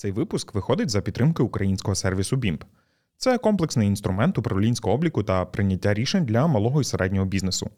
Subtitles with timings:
[0.00, 2.60] Цей випуск виходить за підтримки українського сервісу BIMP.
[3.16, 7.70] Це комплексний інструмент управлінського обліку та прийняття рішень для малого і середнього бізнесу.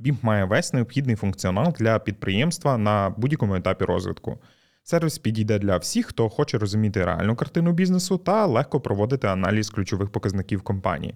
[0.00, 4.38] BIMP має весь необхідний функціонал для підприємства на будь-якому етапі розвитку.
[4.82, 10.10] Сервіс підійде для всіх, хто хоче розуміти реальну картину бізнесу та легко проводити аналіз ключових
[10.10, 11.14] показників компанії.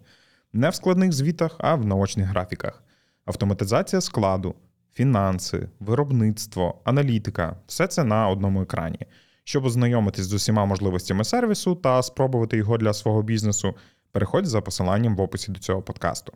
[0.53, 2.83] Не в складних звітах, а в наочних графіках.
[3.25, 4.55] Автоматизація складу,
[4.95, 8.99] фінанси, виробництво, аналітика все це на одному екрані.
[9.45, 13.74] Щоб ознайомитись з усіма можливостями сервісу та спробувати його для свого бізнесу,
[14.12, 16.33] переходь за посиланням в описі до цього подкасту.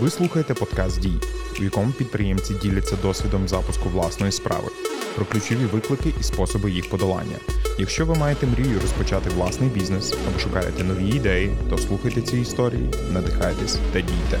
[0.00, 1.20] Ви слухаєте подкаст Дій,
[1.60, 4.68] у якому підприємці діляться досвідом запуску власної справи,
[5.16, 7.36] про ключові виклики і способи їх подолання.
[7.78, 12.88] Якщо ви маєте мрію розпочати власний бізнес або шукаєте нові ідеї, то слухайте ці історії,
[13.12, 14.38] надихайтесь та дійте.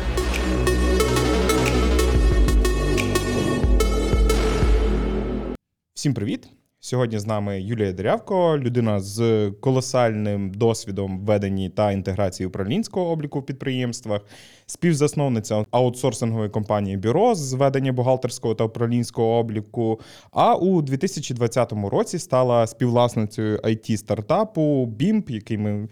[5.98, 6.48] Всім привіт!
[6.80, 13.46] Сьогодні з нами Юлія Дерявко, людина з колосальним досвідом ведення та інтеграції управлінського обліку в
[13.46, 14.22] підприємствах,
[14.66, 20.00] співзасновниця аутсорсингової компанії Бюро з ведення бухгалтерського та управлінського обліку.
[20.32, 25.88] А у 2020 році стала співвласницею it стартапу BIMP, який ми.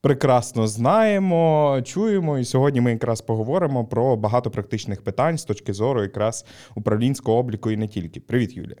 [0.00, 6.02] Прекрасно знаємо, чуємо, і сьогодні ми якраз поговоримо про багато практичних питань з точки зору
[6.02, 8.20] якраз управлінського обліку і не тільки.
[8.20, 8.76] Привіт, Юлія.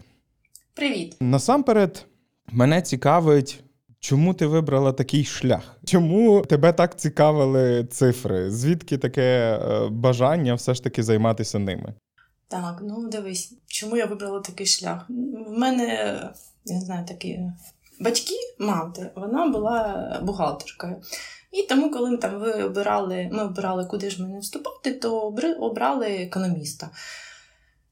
[0.78, 1.16] Привіт.
[1.20, 2.06] Насамперед,
[2.52, 3.60] мене цікавить,
[4.00, 5.76] чому ти вибрала такий шлях?
[5.84, 8.50] Чому тебе так цікавили цифри?
[8.50, 11.94] Звідки таке е, бажання все ж таки займатися ними?
[12.48, 15.06] Так, ну дивись, чому я вибрала такий шлях?
[15.48, 15.86] В мене,
[16.64, 17.40] я не знаю, такі
[18.00, 20.96] батьки, мати, вона була бухгалтеркою.
[21.52, 25.20] І тому, коли ми там ви обирали, ми обирали, куди ж мені вступати, то
[25.60, 26.90] обрали економіста.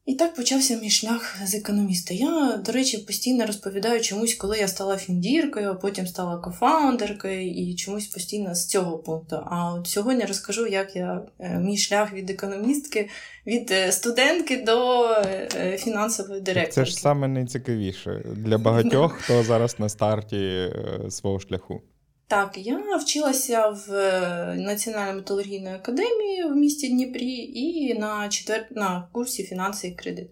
[0.07, 2.15] І так почався мій шлях з економіста.
[2.15, 7.75] Я, до речі, постійно розповідаю чомусь, коли я стала фіндіркою, а потім стала кофаундеркою і
[7.75, 9.37] чомусь постійно з цього пункту.
[9.47, 13.09] А от сьогодні розкажу, як я е, мій шлях від економістки,
[13.47, 16.73] від е, студентки до е, фінансової директорки.
[16.73, 20.73] Це ж саме найцікавіше для багатьох, хто зараз на старті
[21.09, 21.83] свого шляху.
[22.29, 28.67] Так, я вчилася в е, Національній металургійній академії в місті Дніпрі і на четвер...
[28.71, 30.29] на курсі фінанси і кредит.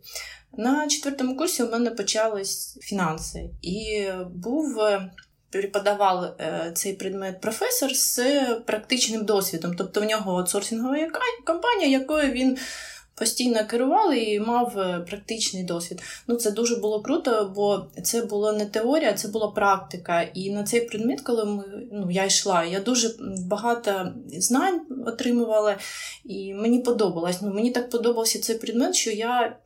[0.57, 5.11] На четвертому курсі у мене почались фінанси, і був е,
[5.51, 8.21] преподавав е, цей предмет професор з
[8.67, 9.75] практичним досвідом.
[9.79, 11.11] Тобто в нього аутсорсингова
[11.47, 12.59] компанія, якою він
[13.15, 16.03] постійно керували і мав е, практичний досвід.
[16.27, 20.23] Ну це дуже було круто, бо це була не теорія, це була практика.
[20.23, 23.11] І на цей предмет, коли ми ну я йшла, я дуже
[23.47, 25.77] багато знань отримувала,
[26.25, 27.43] і мені подобалось.
[27.43, 29.57] Ну мені так подобався цей предмет, що я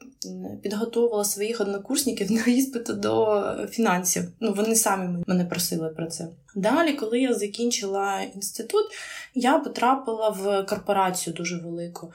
[0.62, 4.22] підготувала своїх однокурсників на іспиту до фінансів.
[4.41, 6.28] Ну вони самі мене просили про це.
[6.54, 8.84] Далі, коли я закінчила інститут,
[9.34, 12.12] я потрапила в корпорацію дуже велику.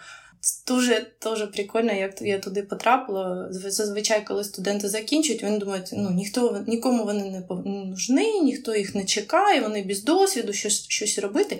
[0.67, 3.47] Дуже дуже прикольно, як я туди потрапила.
[3.51, 9.05] Зазвичай, коли студенти закінчують, вони думають, ну ніхто нікому вони не нужні, ніхто їх не
[9.05, 11.59] чекає, вони без досвіду щось щось робити.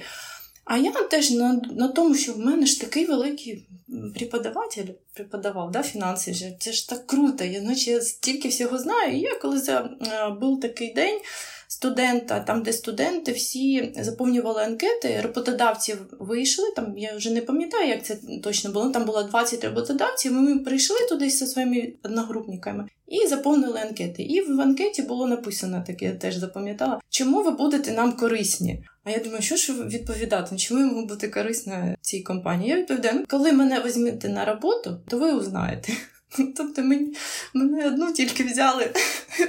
[0.66, 3.68] А я теж на на тому, що в мене ж такий великий
[4.16, 6.56] преподаватель преподавав да, фінанси.
[6.60, 9.18] Це ж так круто, я наче я стільки всього знаю.
[9.18, 9.90] І я коли за,
[10.42, 11.20] був такий день
[11.74, 16.66] студента, там, де студенти всі заповнювали анкети, роботодавці вийшли.
[16.76, 18.90] Там я вже не пам'ятаю, як це точно було.
[18.90, 20.34] Там було 20 роботодавців.
[20.34, 24.24] Ми прийшли туди зі своїми одногрупниками і заповнили анкети.
[24.24, 28.84] І в анкеті було написано таке, я теж запам'ятала, чому ви будете нам корисні.
[29.04, 30.56] А я думаю, що ж відповідати?
[30.56, 32.70] Чому я можу бути корисна цій компанії?
[32.70, 35.94] Я відповідаю, «Ну, коли мене візьмете на роботу, то ви узнаєте.
[36.58, 37.14] Тобто мені,
[37.54, 38.90] мене одну тільки взяли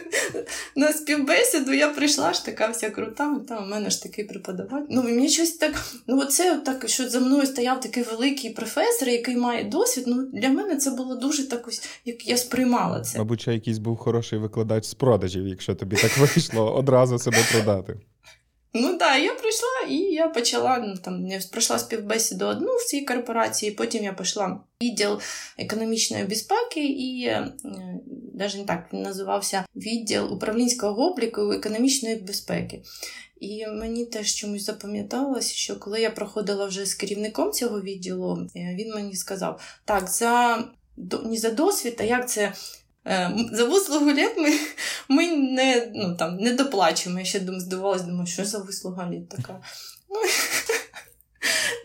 [0.77, 4.87] на співбесіду, я прийшла ж така вся крута, там у мене ж такий преподаватель.
[4.91, 9.37] Ну, мені щось так, ну оце так, що за мною стояв такий великий професор, який
[9.37, 10.05] має досвід.
[10.07, 13.19] Ну, Для мене це було дуже так ось, як я сприймала це.
[13.19, 17.97] Мабуть, якийсь був хороший викладач з продажів, якщо тобі так вийшло одразу себе продати.
[18.77, 23.01] Ну так, я прийшла і я почала ну, там, я пройшла співбесіду одну в цій
[23.01, 25.21] корпорації, потім я пішла в відділ
[25.59, 27.31] економічної безпеки і
[28.35, 32.83] навіть не так він називався відділ управлінського обліку економічної безпеки.
[33.41, 38.77] І мені теж чомусь запам'яталося, що коли я проходила вже з керівником цього відділу, е,
[38.79, 40.65] він мені сказав: так, за
[41.25, 42.53] не за досвід, а як це
[43.53, 44.51] за вислугу літ ми
[45.09, 47.21] ми не ну, там, не доплачуємо.
[47.21, 49.61] Я ще здивувалася, думаю, що за вислуга літ така.
[50.11, 50.21] Ну,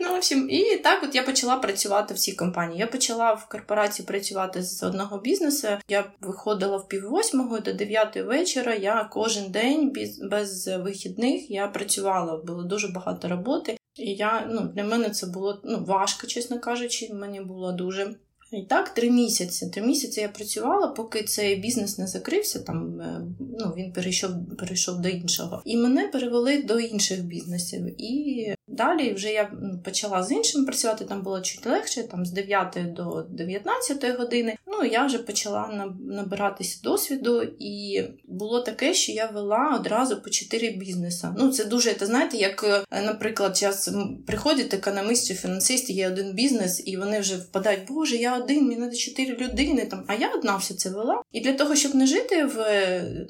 [0.00, 2.80] ну общем, і так от я почала працювати в цій компанії.
[2.80, 5.68] Я почала в корпорації працювати з одного бізнесу.
[5.88, 8.74] Я виходила в пів восьмого до дев'ятої вечора.
[8.74, 12.36] Я кожен день без, без вихідних я працювала.
[12.36, 13.76] Було дуже багато роботи.
[13.96, 17.14] І я ну для мене це було ну важко, чесно кажучи.
[17.14, 18.14] Мені було дуже.
[18.52, 19.70] І так, три місяці.
[19.74, 22.58] Три місяці я працювала, поки цей бізнес не закрився.
[22.58, 23.22] Там е,
[23.58, 28.00] ну він перейшов перейшов до іншого, і мене перевели до інших бізнесів.
[28.02, 29.52] І Далі вже я
[29.84, 34.56] почала з іншим працювати, там було чуть легше, там з 9 до 19 години.
[34.66, 40.70] Ну я вже почала набиратися досвіду, і було таке, що я вела одразу по 4
[40.70, 41.28] бізнеси.
[41.38, 43.90] Ну це дуже, це знаєте, як, е, наприклад, зараз
[44.26, 48.76] приходять економіст чи фінансист, є один бізнес, і вони вже впадають, боже, я один, мені
[48.76, 49.86] треба 4 людини.
[49.86, 51.22] Там, а я одна все це вела.
[51.32, 52.56] І для того, щоб не жити в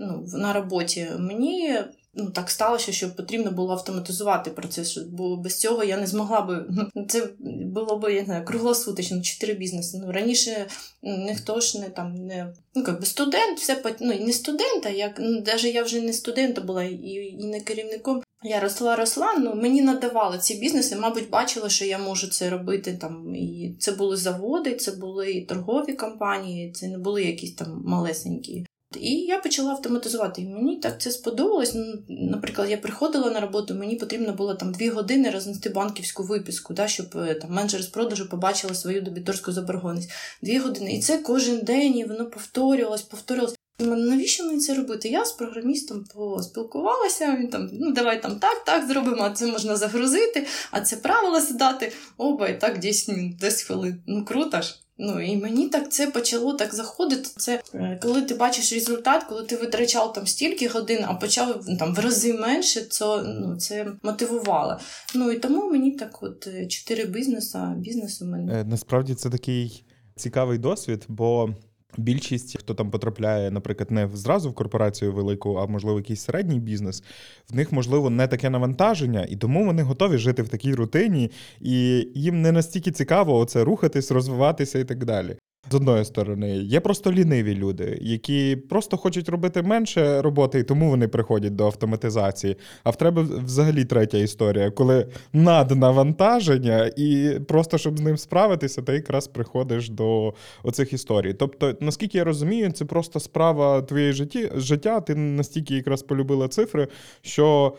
[0.01, 1.79] ну, на роботі, мені
[2.15, 6.67] ну так сталося, що потрібно було автоматизувати процес, бо без цього я не змогла би.
[6.95, 9.99] Ну, це було б я не знаю, круглосуточно, чотири бізнеси.
[10.05, 10.67] Ну раніше
[11.03, 15.17] ніхто ж не там не ну як би студент, все ну не студент, а як
[15.19, 18.23] ну, навіть я вже не студента була і, і не керівником.
[18.43, 22.99] Я росла, росла, ну мені надавали ці бізнеси, мабуть, бачила, що я можу це робити
[23.01, 23.35] там.
[23.35, 28.67] І це були заводи, це були і торгові компанії, це не були якісь там малесенькі
[28.99, 30.43] і я почала автоматизувати.
[30.43, 31.73] І мені так це сподобалось.
[31.75, 36.75] Ну, Наприклад, я приходила на роботу, мені потрібно було там дві години рознести банківську виписку,
[36.75, 40.11] да, щоб е, там менеджери з продажу побачили свою дебіторську заборгованість.
[40.43, 40.93] Дві години.
[40.93, 43.57] І це кожен день, і воно повторювалось, повторювалось.
[43.81, 45.09] Навіщо мені це робити?
[45.09, 47.37] Я з програмістом поспілкувалася.
[47.41, 51.41] Він там, ну давай там так, так зробимо, а це можна загрузити, а це правила
[51.41, 51.93] задати.
[52.17, 54.03] Оба, і так 10 минут, 10 хвилин.
[54.07, 54.81] Ну круто ж.
[55.03, 57.29] Ну і мені так це почало так заходити.
[57.37, 61.95] Це е, коли ти бачиш результат, коли ти витрачав там стільки годин, а почав там
[61.95, 64.79] в рази менше, це ну це мотивувало.
[65.15, 69.31] Ну і тому мені так, от е, чотири бізнеса, бізнес у мене е, насправді це
[69.31, 69.85] такий
[70.17, 71.55] цікавий досвід, бо
[71.97, 77.03] Більшість, хто там потрапляє, наприклад, не зразу в корпорацію велику, а можливо, якийсь середній бізнес,
[77.51, 82.09] в них можливо не таке навантаження, і тому вони готові жити в такій рутині, і
[82.15, 85.37] їм не настільки цікаво оце рухатись, розвиватися і так далі.
[85.69, 90.91] З одної сторони, є просто ліниві люди, які просто хочуть робити менше роботи, і тому
[90.91, 92.57] вони приходять до автоматизації.
[92.85, 98.93] А в тебе взагалі третя історія, коли наднавантаження, і просто щоб з ним справитися, ти
[98.93, 101.35] якраз приходиш до оцих історій.
[101.35, 104.13] Тобто, наскільки я розумію, це просто справа твоєї
[104.55, 105.01] життя.
[105.01, 106.89] Ти настільки якраз полюбила цифри,
[107.23, 107.75] що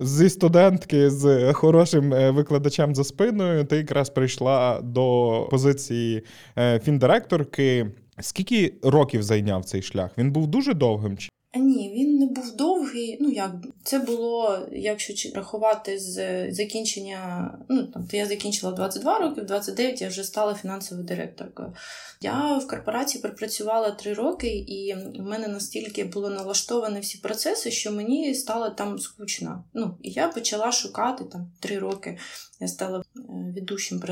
[0.00, 6.22] Зі студентки з хорошим е, викладачем за спиною, ти якраз прийшла до позиції
[6.58, 7.86] е, фіндиректорки.
[8.20, 10.10] Скільки років зайняв цей шлях?
[10.18, 11.18] Він був дуже довгим?
[11.56, 13.18] Ні, він не був довгий.
[13.20, 13.52] Ну як
[13.82, 20.08] це було, якщо рахувати з закінчення, ну там я закінчила 22 роки, в 29 я
[20.08, 21.72] вже стала фінансовою директоркою.
[22.20, 27.92] Я в корпорації пропрацювала 3 роки, і в мене настільки було налаштовані всі процеси, що
[27.92, 29.64] мені стало там скучно.
[29.74, 32.18] Ну і я почала шукати там 3 роки.
[32.60, 33.20] Я стала е,
[33.54, 34.02] ведущим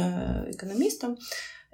[0.48, 1.16] економістом.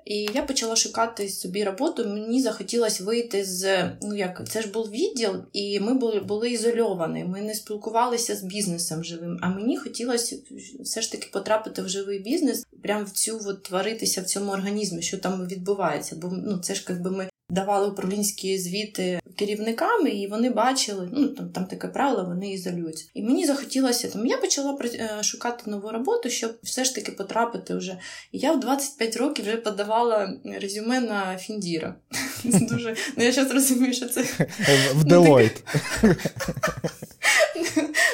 [0.08, 2.04] І я почала шукати собі роботу.
[2.08, 7.24] Мені захотілося вийти з ну як це ж був відділ, і ми були були ізольовані.
[7.24, 9.38] Ми не спілкувалися з бізнесом живим.
[9.42, 10.36] А мені хотілося
[10.80, 15.02] все ж таки потрапити в живий бізнес, прям в цю от, творитися в цьому організмі,
[15.02, 16.16] що там відбувається.
[16.16, 21.48] Бо ну це ж якби ми давали управлінські звіти керівниками, і вони бачили, ну там
[21.48, 23.06] там таке правило, вони ізолюються.
[23.14, 24.26] І мені захотілося там.
[24.26, 27.98] Я почала е, шукати нову роботу, щоб все ж таки потрапити вже.
[28.32, 31.94] І я в 25 років вже подавала резюме на Фіндіра.
[32.44, 34.22] Дуже ну я зараз розумію, що це
[34.94, 35.64] в Делойт.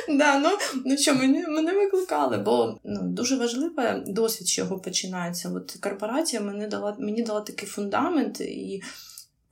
[0.08, 0.48] Да, ну
[0.84, 5.50] ну що, мене мене викликали, бо ну, дуже важливий досвід, з чого починається.
[5.50, 8.82] От корпорація мені дала мені дала такий фундамент, і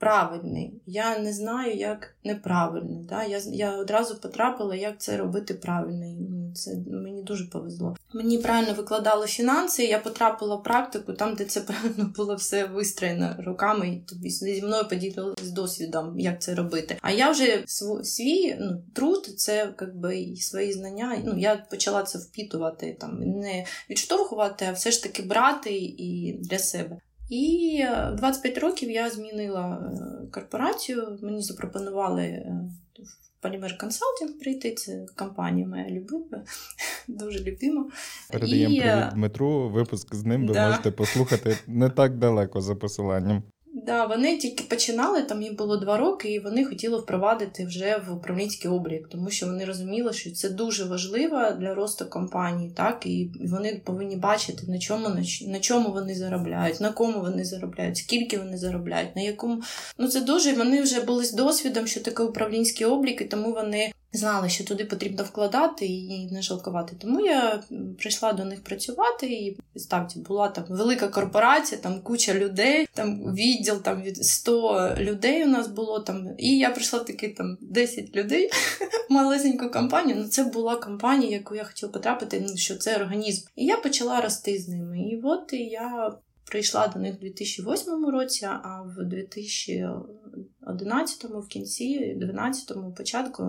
[0.02, 0.82] правильний.
[0.86, 3.02] Я не знаю, як неправильно.
[3.08, 3.24] Да?
[3.24, 6.06] Я я одразу потрапила, як це робити правильно.
[6.30, 7.96] Ну, це Мені дуже повезло.
[8.14, 13.36] Мені правильно викладали фінанси, я потрапила в практику, там, де це правильно було все вистроєно
[13.38, 16.96] руками, і тобі зі мною поділилися досвідом, як це робити.
[17.02, 17.64] А я вже
[18.02, 21.22] свій ну, труд, це якби свої знання.
[21.24, 26.58] Ну, Я почала це впітувати, там не відштовхувати, а все ж таки брати і для
[26.58, 26.98] себе.
[27.28, 27.84] І
[28.16, 31.18] 25 років я змінила е, корпорацію.
[31.22, 34.74] Мені запропонували е, в Polymer Consulting прийти.
[34.74, 36.44] Це компанія моя любима,
[37.08, 37.86] дуже любима.
[38.30, 38.80] Передаємо і...
[38.80, 39.68] привіт Дмитру.
[39.70, 40.66] Випуск з ним ви да.
[40.66, 43.42] можете послухати не так далеко за посиланням.
[43.74, 48.12] Да, вони тільки починали, там їм було два роки, і вони хотіли впровадити вже в
[48.12, 53.06] управлінський облік, тому що вони розуміли, що це дуже важливо для росту компанії, так?
[53.06, 55.08] І вони повинні бачити, на чому
[55.46, 59.62] на чому вони заробляють, на кому вони заробляють, скільки вони заробляють, на якому.
[59.98, 63.92] Ну це дуже вони вже були з досвідом, що таке управлінський облік, і тому вони
[64.12, 66.96] знали, що туди потрібно вкладати і не жалкувати.
[66.98, 67.62] Тому я
[67.98, 73.82] прийшла до них працювати, і ставте, була там велика корпорація, там куча людей, там відділ
[73.82, 76.28] там від 100 людей у нас було там.
[76.38, 78.50] І я прийшла таки там 10 людей,
[79.10, 80.16] малесеньку компанію.
[80.16, 83.46] Ну це була компанія, яку я хотіла потрапити, ну що це організм.
[83.56, 84.98] І я почала рости з ними.
[84.98, 86.12] І от я
[86.52, 93.42] прийшла до них у 2008 році, а в 2011 в кінці, 2012 початку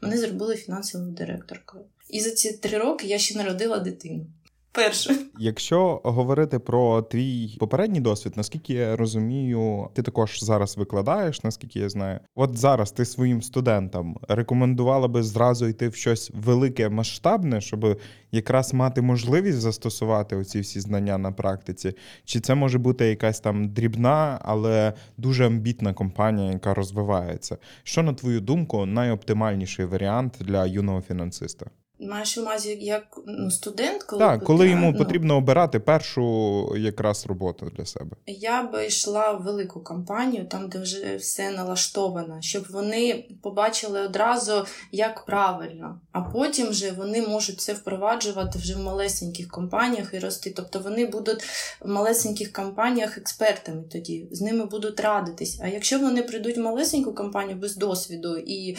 [0.00, 1.84] мене зробили фінансовою директоркою.
[2.10, 4.26] І за ці три роки я ще народила дитину
[4.74, 5.16] перше.
[5.38, 11.88] Якщо говорити про твій попередній досвід, наскільки я розумію, ти також зараз викладаєш, наскільки я
[11.88, 12.20] знаю.
[12.34, 18.00] От зараз ти своїм студентам рекомендувала би зразу йти в щось велике масштабне, щоб
[18.32, 21.92] якраз мати можливість застосувати оці всі знання на практиці,
[22.24, 27.58] чи це може бути якась там дрібна, але дуже амбітна компанія, яка розвивається.
[27.82, 31.66] Що на твою думку найоптимальніший варіант для юного фінансиста?
[32.10, 37.26] Маєш в увазі як ну, студент, коли Так, коли йому ну, потрібно обирати першу якраз
[37.26, 38.16] роботу для себе.
[38.26, 44.64] Я би йшла в велику компанію, там де вже все налаштовано, щоб вони побачили одразу,
[44.92, 50.52] як правильно, а потім вже вони можуть це впроваджувати вже в малесеньких компаніях і рости.
[50.56, 51.42] Тобто вони будуть
[51.80, 55.60] в малесеньких компаніях експертами тоді, з ними будуть радитись.
[55.62, 58.76] А якщо вони прийдуть в малесеньку компанію без досвіду і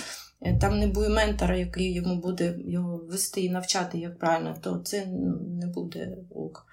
[0.61, 5.05] там не буде ментора, який йому буде його вести і навчати, як правильно, то це
[5.07, 6.67] ну, не буде ок.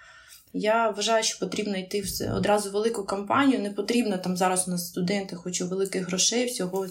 [0.52, 3.60] Я вважаю, що потрібно йти в одразу в велику компанію.
[3.60, 6.86] Не потрібно там зараз у нас студенти, хочу великих грошей, всього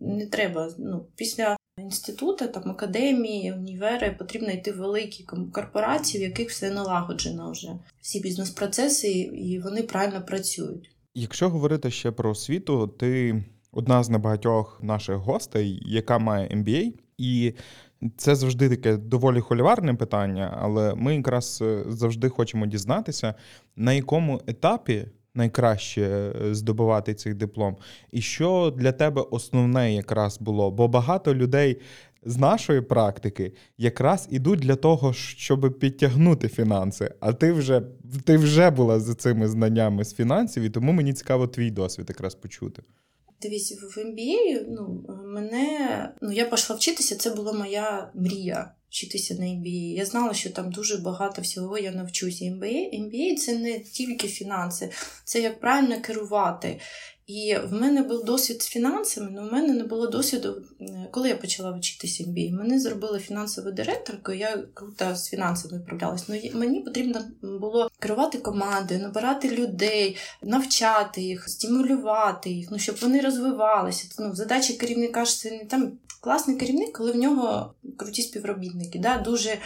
[0.00, 0.70] не треба.
[0.78, 7.50] Ну, Після інституту, там академії, універи потрібно йти в великі корпорації, в яких все налагоджено
[7.50, 7.68] вже.
[8.00, 10.90] Всі бізнес-процеси, і вони правильно працюють.
[11.14, 13.44] Якщо говорити ще про освіту, ти
[13.76, 17.54] одна з небагатьох наших гостей, яка має MBA, і
[18.16, 23.34] це завжди таке доволі холіварне питання, але ми якраз е, завжди хочемо дізнатися,
[23.76, 27.76] на якому етапі найкраще е, здобувати цей диплом,
[28.12, 30.70] і що для тебе основне якраз було.
[30.70, 31.80] Бо багато людей.
[32.28, 37.14] З нашої практики якраз ідуть для того, щоб підтягнути фінанси.
[37.20, 37.82] А ти вже
[38.24, 42.34] ти вже була за цими знаннями з фінансів, і тому мені цікаво твій досвід якраз
[42.34, 42.82] почути.
[43.42, 49.44] Дивіться, в MBA, ну, мене, ну, я пішла вчитися, це була моя мрія вчитися на
[49.44, 49.94] MBA.
[49.94, 52.44] Я знала, що там дуже багато всього я навчуся.
[52.44, 54.90] MBA, MBA це не тільки фінанси,
[55.24, 56.80] це як правильно керувати.
[57.26, 60.62] І в мене був досвід з фінансами, але в мене не було досвіду,
[61.10, 62.52] коли я почала вчитися MBA.
[62.52, 66.28] Мене зробили фінансовою директоркою, я круто з фінансами вправлялась.
[66.28, 73.20] Ну, мені потрібно було керувати команди, набирати людей, навчати їх, стимулювати їх, ну, щоб вони
[73.20, 74.08] розвивалися.
[74.18, 78.98] Ну, Задача керівника ж це не там класний керівник, коли в нього круті співробітники.
[78.98, 79.18] Да?
[79.18, 79.58] Дуже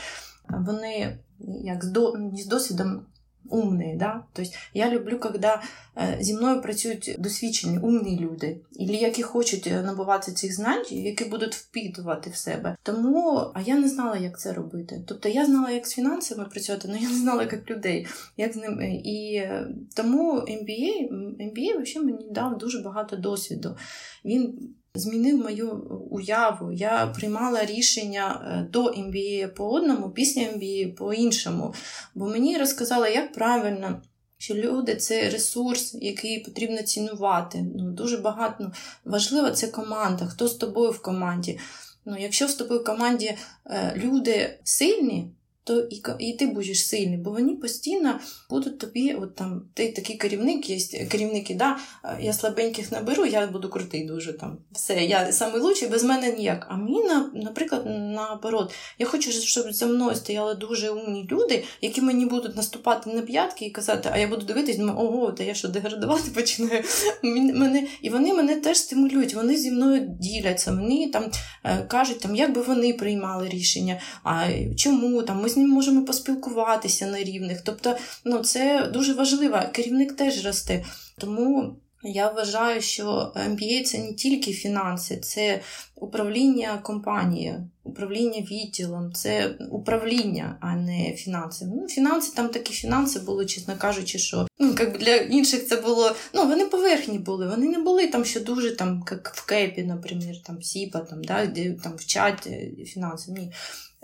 [0.48, 1.18] вони
[1.64, 3.06] як з досвідом
[3.49, 4.25] умные, да.
[4.33, 5.61] То есть я люблю, когда
[5.95, 11.25] э, зі мною працюють досвідчені, умні люди, і які хочуть э, набувати цих знань, які
[11.25, 12.75] будуть впитувати в себе.
[12.83, 15.03] Тому, а я не знала, як це робити.
[15.07, 18.07] Тобто я знала, як з фінансами працювати, але я не знала, як людей,
[18.37, 19.01] як з ними.
[19.03, 21.09] І е, тому MBA,
[21.39, 23.77] MBA взагалі мені дав дуже багато досвіду.
[24.25, 25.70] Він змінив мою
[26.10, 26.72] уяву.
[26.72, 31.74] Я приймала рішення е, до MBA по одному, після MBA по іншому.
[32.14, 34.02] Бо мені розказали, як правильно.
[34.38, 37.64] Що люди це ресурс, який потрібно цінувати.
[37.76, 38.72] Ну, Дуже багато ну,
[39.04, 41.58] важливо це команда, хто з тобою в команді.
[42.04, 45.30] Ну, Якщо з тобою в команді е, люди сильні,
[45.70, 50.16] то і і ти будеш сильний, бо вони постійно будуть тобі, от там ти такий
[50.16, 51.76] керівник, є керівники, да,
[52.20, 54.58] я слабеньких наберу, я буду крутий дуже там.
[54.72, 55.32] Все, я
[55.80, 56.66] найкращий, без мене ніяк.
[56.70, 57.02] А мені,
[57.34, 63.10] наприклад, наоборот, я хочу, щоб за мною стояли дуже умні люди, які мені будуть наступати
[63.10, 66.82] на п'ятки і казати, а я буду дивитись, думаю, ого, та я що деградувати починаю.
[67.22, 71.30] Мене, І вони мене теж стимулюють, вони зі мною діляться, вони там
[71.64, 76.04] е, кажуть, там, як би вони приймали рішення, а чому там ми з ним можемо
[76.04, 77.60] поспілкуватися на рівних.
[77.64, 79.58] Тобто, ну це дуже важливо.
[79.72, 80.84] Керівник теж росте.
[81.18, 81.76] Тому.
[82.02, 85.60] Я вважаю, що MBA– це не тільки фінанси, це
[85.94, 91.66] управління компанією, управління відділом, це управління, а не фінанси.
[91.74, 96.14] Ну, Фінанси там такі фінанси були, чесно кажучи, що Ну, як для інших це було.
[96.34, 100.42] Ну, вони поверхні були, вони не були там, що дуже там, як в кепі, наприклад,
[100.46, 102.48] там Сіпа, там, да, де там вчать
[102.86, 103.32] фінанси.
[103.32, 103.52] Ні.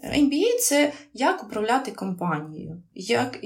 [0.05, 2.83] MBA– це як управляти компанією.
[2.95, 3.39] Як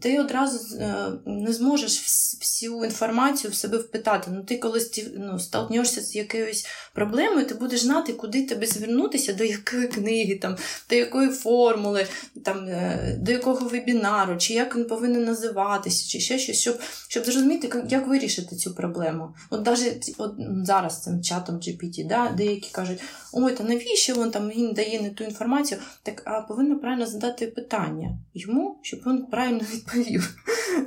[0.00, 0.94] Ти одразу е,
[1.26, 2.00] не зможеш
[2.40, 4.30] всю інформацію в себе впитати.
[4.34, 4.80] Ну, Ти коли
[5.16, 10.56] ну, столкнешся з якоюсь проблемою, ти будеш знати, куди тебе звернутися, до якої книги, там,
[10.90, 12.06] до якої формули,
[12.44, 17.24] там, е, до якого вебінару, чи як він повинен називатися, чи ще щось, щоб щоб
[17.24, 19.34] зрозуміти, як вирішити цю проблему.
[19.50, 23.00] От навіть от зараз цим чатом GPT, да, деякі кажуть,
[23.32, 25.80] ой, та навіщо він там він дає не ту інформацію?
[26.02, 30.36] Так а повинна правильно задати питання йому, щоб він правильно відповів.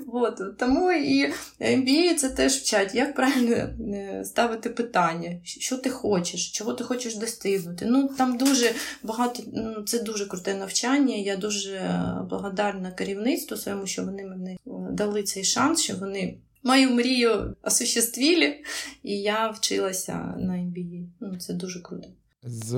[0.08, 0.58] От.
[0.58, 6.74] Тому і MBA це теж вчать, як правильно е, ставити питання, що ти хочеш, чого
[6.74, 7.86] ти хочеш достигнути.
[7.86, 8.72] Ну Там дуже
[9.04, 11.16] багато, ну, це дуже круте навчання.
[11.16, 11.80] Я дуже
[12.30, 14.58] благодарна керівництву своєму, що вони мені
[14.92, 16.38] дали цей шанс, що вони.
[16.64, 18.56] Мою мрію осуществили,
[19.04, 21.06] і я вчилася на MBA.
[21.20, 22.08] Ну, Це дуже круто.
[22.44, 22.72] З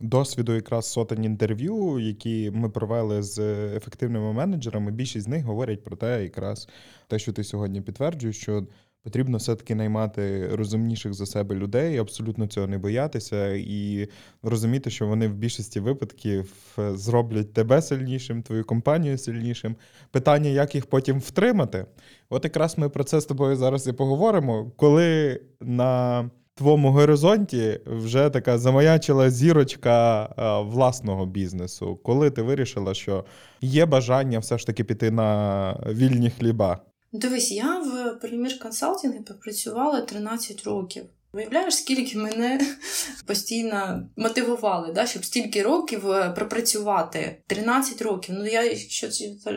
[0.00, 3.38] досвіду якраз сотень інтерв'ю, які ми провели з
[3.76, 6.68] ефективними менеджерами, більшість з них говорять про те, якраз
[7.08, 8.66] те, що ти сьогодні підтверджуєш, що
[9.02, 14.08] потрібно все-таки наймати розумніших за себе людей, абсолютно цього не боятися, і
[14.42, 19.76] розуміти, що вони в більшості випадків зроблять тебе сильнішим, твою компанію сильнішим.
[20.10, 21.86] Питання, як їх потім втримати.
[22.28, 26.30] От якраз ми про це з тобою зараз і поговоримо, коли на
[26.60, 30.28] твоєму горизонті вже така замаячила зірочка
[30.68, 33.24] власного бізнесу, коли ти вирішила, що
[33.60, 36.80] є бажання все ж таки піти на вільні хліба?
[37.12, 41.04] Дивись, я в полімір консалтингі попрацювала 13 років.
[41.32, 42.60] Виявляєш, скільки мене
[43.26, 47.42] постійно мотивували, да, щоб стільки років е, пропрацювати.
[47.46, 48.34] 13 років.
[48.38, 49.06] Ну я що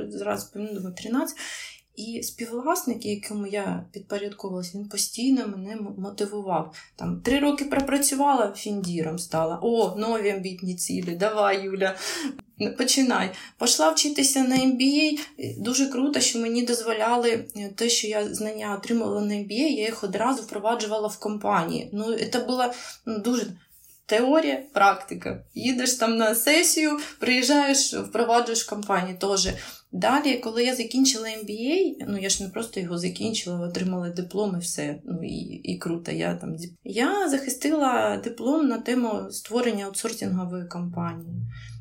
[0.10, 1.38] зараз думаю, 13.
[1.96, 6.76] І співвласник, якому я підпорядковувалася, він постійно мене мотивував.
[6.96, 9.60] Там Три роки пропрацювала, фіндіром стала.
[9.62, 11.96] О, нові амбітні цілі, давай, Юля,
[12.78, 13.30] починай.
[13.60, 15.20] Пішла вчитися на MBA.
[15.58, 20.04] Дуже круто, що мені дозволяли е, те, що я знання отримала на MBA, я їх
[20.04, 21.90] одразу впроваджувала в компанії.
[21.94, 22.74] Ну, це була
[23.06, 23.48] ну, дуже.
[24.06, 25.44] Теорія, практика.
[25.54, 29.50] Їдеш там на сесію, приїжджаєш, впроваджуєш компанії теж.
[29.92, 34.60] Далі, коли я закінчила MBA, ну я ж не просто його закінчила, отримала диплом і
[34.60, 35.00] все.
[35.06, 36.12] Ну і і круто.
[36.12, 41.36] Я там я захистила диплом на тему створення аутсорсингової компанії.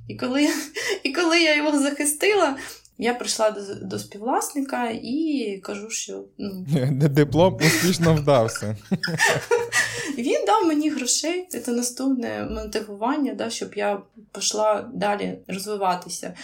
[0.09, 0.49] І коли
[1.03, 2.57] і коли я його захистила,
[2.99, 6.67] я прийшла до до співвласника і кажу, що ну...
[6.91, 8.77] диплом успішно вдався.
[10.19, 14.03] Він дав мені грошей, це наступне мотивування, да, щоб я
[14.35, 16.35] пішла далі розвиватися.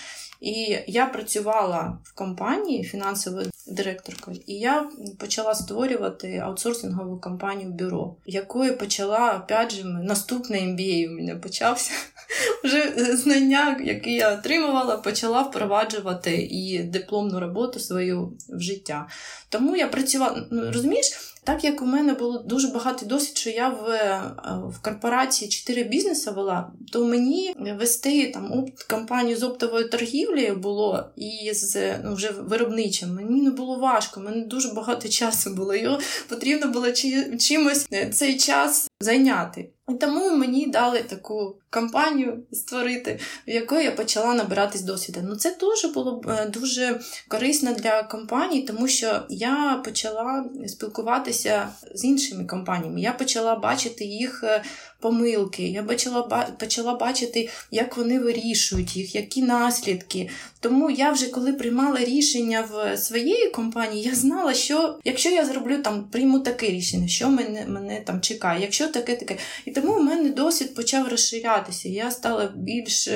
[0.40, 8.78] І я працювала в компанії фінансовою директоркою, і я почала створювати аутсорсингову компанію бюро, якою
[8.78, 11.92] почала опять же наступний MBA у мене почався.
[12.64, 19.08] Вже знання, які я отримувала, почала впроваджувати і дипломну роботу свою в життя.
[19.48, 23.68] Тому я працювала, ну розумієш, так як у мене було дуже багато досвід, що я
[23.68, 24.22] в е,
[24.68, 31.04] в корпорації чотири бізнеси вела, то мені вести там опт, кампанію з оптовою торгівлі було
[31.16, 33.14] і з ну, вже виробничим.
[33.14, 35.74] Мені не було важко, мені дуже багато часу було.
[35.74, 36.92] Його потрібно було
[37.38, 39.70] чимось е, цей час зайняти.
[40.00, 45.20] Тому мені дали таку кампанію створити, в якої я почала набиратись досвіду.
[45.22, 52.04] Ну це дуже було е, дуже корисно для компаній, тому що я почала спілкуватися з
[52.04, 53.00] іншими компаніями.
[53.00, 54.62] Я почала бачити їх е,
[55.00, 55.62] помилки.
[55.62, 56.22] Я почала
[56.58, 60.28] почала бачити, як вони вирішують їх, які наслідки.
[60.60, 65.82] Тому я вже коли приймала рішення в своєї компанії, я знала, що якщо я зроблю
[65.82, 69.36] там, прийму таке рішення, що мене мене там чекає, якщо таке, таке.
[69.64, 71.88] І тому у мене досвід почав розширятися.
[71.88, 73.08] Я стала більш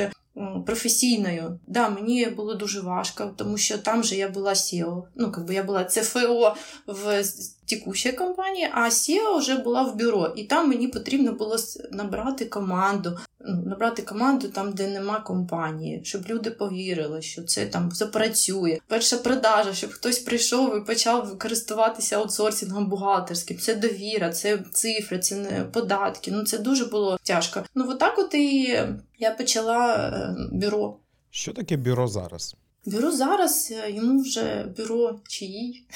[0.67, 1.61] професійною.
[1.67, 5.03] Да, мені було дуже важко, тому що там же я була SEO.
[5.17, 7.25] Ну, как би я була ЦФО в
[7.67, 10.33] текущій компанії, а SEO вже була в бюро.
[10.37, 11.57] І там мені потрібно було
[11.93, 17.91] набрати команду, ну, набрати команду там, де нема компанії, щоб люди повірили, що це там
[17.93, 18.79] запрацює.
[18.87, 23.59] Перша продажа, щоб хтось прийшов і почав користуватися аутсорсингом бухгалтерським.
[23.59, 26.31] Це довіра, це цифри, це не податки.
[26.31, 27.63] Ну це дуже було тяжко.
[27.75, 28.79] Ну, отак от і
[29.19, 30.97] я почала е, бюро.
[31.31, 32.57] Що таке бюро зараз?
[32.87, 35.87] Бюро зараз е, йому вже бюро чиїй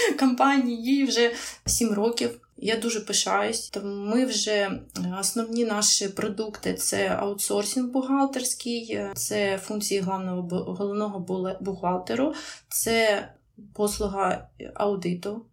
[0.18, 1.32] компанії, їй вже
[1.66, 2.40] 7 років.
[2.58, 3.70] Я дуже пишаюсь.
[3.70, 4.80] Тому ми вже е,
[5.20, 11.18] основні наші продукти це аутсорсинг бухгалтерський, це функції головного головного
[11.60, 12.34] бухгалтеру,
[12.68, 13.28] це
[13.74, 15.46] послуга аудиту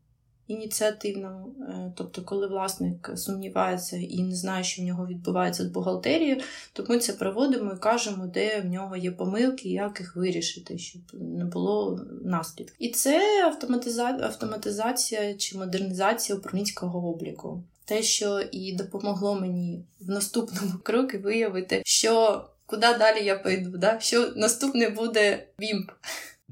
[0.47, 6.41] ініціативному, е, тобто, коли власник сумнівається і не знає, що в нього відбувається з бухгалтерією,
[6.73, 11.01] то ми це проводимо і кажемо, де в нього є помилки, як їх вирішити, щоб
[11.13, 12.75] не було наслідків.
[12.79, 14.19] І це автоматиза...
[14.21, 17.63] автоматизація чи модернізація управлінського обліку.
[17.85, 23.99] Те, що і допомогло мені в наступному кроку виявити, що куди далі я пойду, да?
[23.99, 25.91] що наступне буде ВІМП.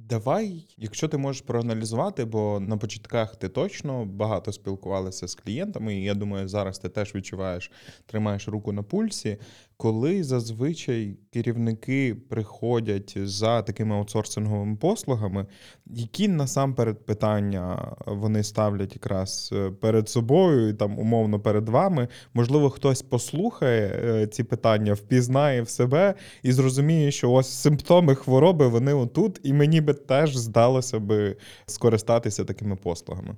[0.10, 6.04] Давай, якщо ти можеш проаналізувати, бо на початках ти точно багато спілкувалася з клієнтами, і
[6.04, 7.72] я думаю, зараз ти теж відчуваєш,
[8.06, 9.38] тримаєш руку на пульсі
[9.82, 15.46] коли зазвичай керівники приходять за такими аутсорсинговими послугами,
[15.86, 22.70] які насамперед питання вони ставлять якраз е, перед собою і там умовно перед вами, можливо,
[22.70, 26.14] хтось послухає е, ці питання, впізнає в себе
[26.44, 32.46] і зрозуміє, що ось симптоми хвороби вони отут, і мені би теж здалося би скористатися
[32.46, 33.36] такими послугами.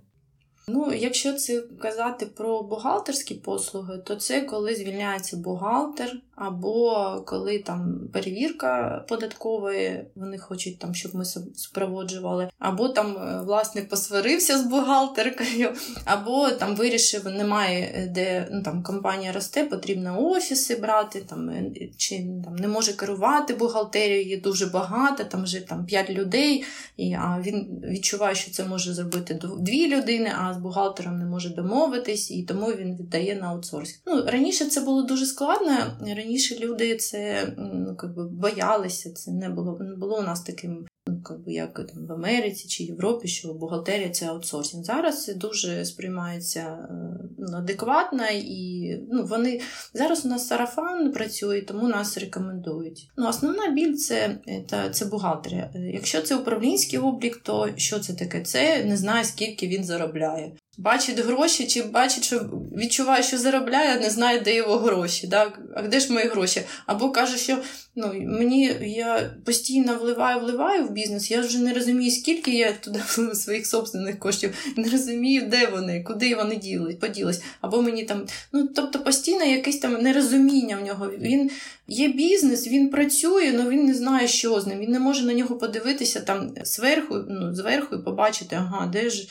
[0.68, 8.00] Ну, якщо це казати про бухгалтерські послуги, то це коли звільняється бухгалтер, або коли там
[8.14, 15.74] перевірка податкової, вони хочуть там, щоб ми супроводжували, або там е, власник посварився з бухгалтеркою,
[16.06, 21.72] або там вирішив, немає е, де ну там компанія росте, потрібно офіси брати, там е,
[21.98, 26.64] чи там не може керувати бухгалтерією, є дуже багато, там вже там 5 людей,
[26.98, 30.32] і а він відчуває, що це може зробити дві людини.
[30.40, 34.00] а з бухгалтером не може домовитись, і тому він віддає на аутсорсинг.
[34.06, 35.72] Ну, Раніше це було дуже складно.
[36.16, 40.86] Раніше люди це ну, якби, боялися, це не було не було у нас таким
[41.30, 44.84] ну, як там, в Америці чи Європі, що бухгалтерія це аутсорсинг.
[44.84, 46.94] Зараз це дуже сприймається е,
[47.38, 49.62] ну, адекватно і ну, вони
[49.94, 53.10] зараз у нас сарафан працює, тому нас рекомендують.
[53.18, 54.38] Ну, Основна біль це,
[54.70, 55.70] це, це бухгалтерія.
[55.94, 58.42] Якщо це управлінський облік, то що це таке?
[58.42, 60.52] Це не знає, скільки він заробляє.
[60.78, 62.40] Бачить гроші, чи бачить, що
[62.78, 65.28] відчуває, що заробляє, а не знає, де його гроші.
[65.28, 65.60] Так?
[65.76, 66.62] А де ж мої гроші?
[66.86, 67.58] Або каже, що
[67.96, 73.00] ну, мені я постійно вливаю, вливаю в бізнес, я вже не розумію, скільки я туди
[73.34, 77.42] своїх собственних коштів, не розумію, де вони, куди вони ділись, поділись.
[77.62, 81.12] Або мені там, ну тобто постійно якесь там нерозуміння в нього.
[81.20, 81.52] Він
[81.88, 84.80] є бізнес, він працює, але він не знає, що з ним.
[84.80, 89.28] Він не може на нього подивитися там зверху, ну, зверху і побачити, ага, де ж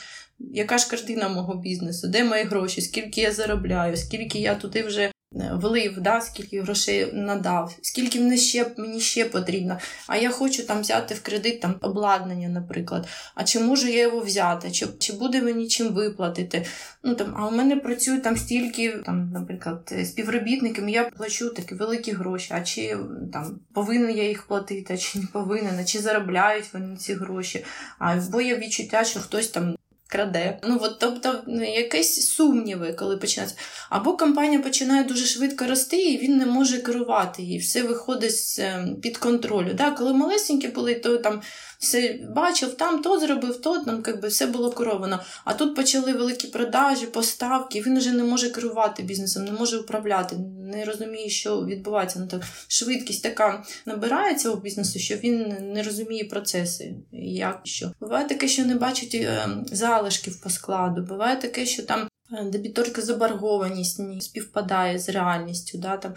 [0.50, 5.02] яка ж картина мого бізнесу, де мої гроші, скільки я заробляю, скільки я туди вже
[5.02, 5.12] е,
[5.54, 9.78] влив, да, скільки грошей надав, скільки мені ще мені ще потрібно.
[10.06, 13.08] А я хочу там взяти в кредит там обладнання, наприклад.
[13.34, 14.70] А чи можу я його взяти?
[14.70, 16.66] Чи чи буде мені чим виплатити?
[17.02, 22.12] Ну там, А у мене працюють там стільки, там, наприклад, співробітникам, я плачу такі великі
[22.12, 22.48] гроші.
[22.54, 22.96] А чи
[23.32, 27.64] там повинен я їх платити, а чи не повинен, а чи заробляють вони ці гроші?
[27.98, 29.76] А бо є відчуття, що хтось там
[30.12, 30.58] краде.
[30.62, 33.56] Ну от тобто ну, якісь сумніви, коли починається.
[33.90, 37.58] Або компанія починає дуже швидко рости, і він не може керувати її.
[37.58, 39.74] Все виходить з ем, під контролю.
[39.74, 41.42] Да, Коли малесенькі були, то там
[41.82, 45.20] все бачив, там то зробив, то там якби все було керовано.
[45.44, 50.36] А тут почали великі продажі, поставки, він вже не може керувати бізнесом, не може управляти,
[50.60, 52.18] не розуміє, що відбувається.
[52.18, 56.94] Ну, так, Швидкість така набирається у бізнесу, що він не розуміє процеси.
[57.12, 57.92] як що.
[58.00, 62.08] Буває таке, що не бачить е, залишків по складу, буває таке, що там.
[62.32, 65.78] Е, дебіторська заборгованість не співпадає з реальністю.
[65.78, 66.14] Да, там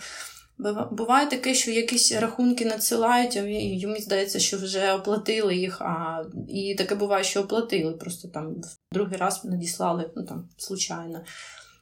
[0.91, 6.75] Буває таке, що якісь рахунки надсилають, а йому здається, що вже оплатили їх, а і
[6.75, 11.21] таке буває, що оплатили, просто там в другий раз надіслали, ну там, случайно.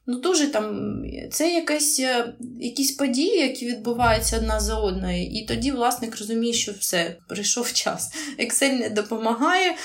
[0.06, 0.96] Ну, дуже там
[1.32, 6.72] це якась, е, якісь події, які відбуваються одна за одною, і тоді власник розуміє, що
[6.72, 8.12] все, прийшов час.
[8.40, 9.76] Excel не допомагає, е,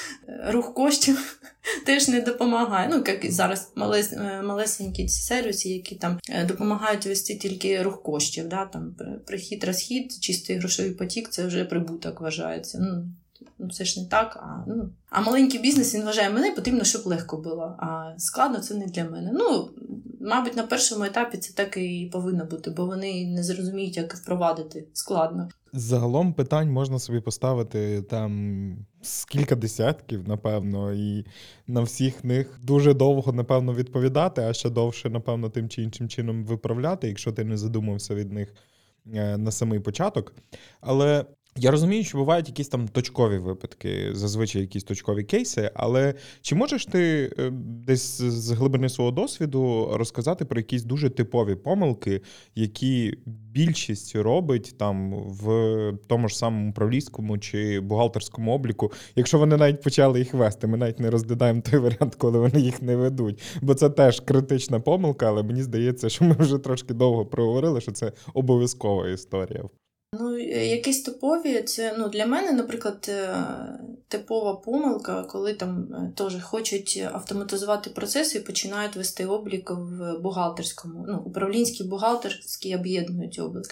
[0.51, 1.41] рух коштів
[1.87, 2.89] теж не допомагає.
[2.93, 8.03] Ну, як і зараз малес, е, малесенькі ці сервіси, які там допомагають вести тільки рух
[8.03, 8.49] коштів.
[8.49, 8.65] Да?
[8.65, 12.79] Там Прихід, розхід, чистий грошовий потік це вже прибуток вважається.
[12.81, 13.05] Ну,
[13.59, 14.37] Ну, це ж не так.
[14.37, 17.77] А ну, а маленький бізнес він вважає, мене потрібно, щоб легко було.
[17.79, 19.31] А складно це не для мене.
[19.35, 19.71] Ну,
[20.21, 24.85] мабуть, на першому етапі це так і повинно бути, бо вони не зрозуміють, як впровадити
[24.93, 25.49] складно.
[25.73, 31.25] Загалом питань можна собі поставити там з кілька десятків, напевно, і
[31.67, 36.45] на всіх них дуже довго, напевно, відповідати, а ще довше, напевно, тим чи іншим чином
[36.45, 38.55] виправляти, якщо ти не задумався від них.
[39.15, 40.35] Е, на самий початок.
[40.81, 41.25] Але
[41.61, 46.87] Я розумію, що бувають якісь там точкові випадки, зазвичай якісь точкові кейси, але чи можеш
[46.87, 52.21] ти е, десь з глибини свого досвіду розказати про якісь дуже типові помилки,
[52.55, 59.83] які більшість робить там в тому ж самому управлінському чи бухгалтерському обліку, якщо вони навіть
[59.83, 63.43] почали їх вести, ми навіть не розглядаємо той варіант, коли вони їх не ведуть.
[63.63, 67.93] Бо це теж критична помилка, але мені здається, що ми вже трошки довго проговорили, що
[67.93, 69.65] це обов'язкова історія.
[70.13, 73.45] Ну, е, якісь типові, це ну, для мене, наприклад, е,
[74.09, 81.05] типова помилка, коли там е, теж хочуть автоматизувати процеси і починають вести облік в бухгалтерському.
[81.09, 83.65] Ну, управлінський бухгалтерський об'єднують облік.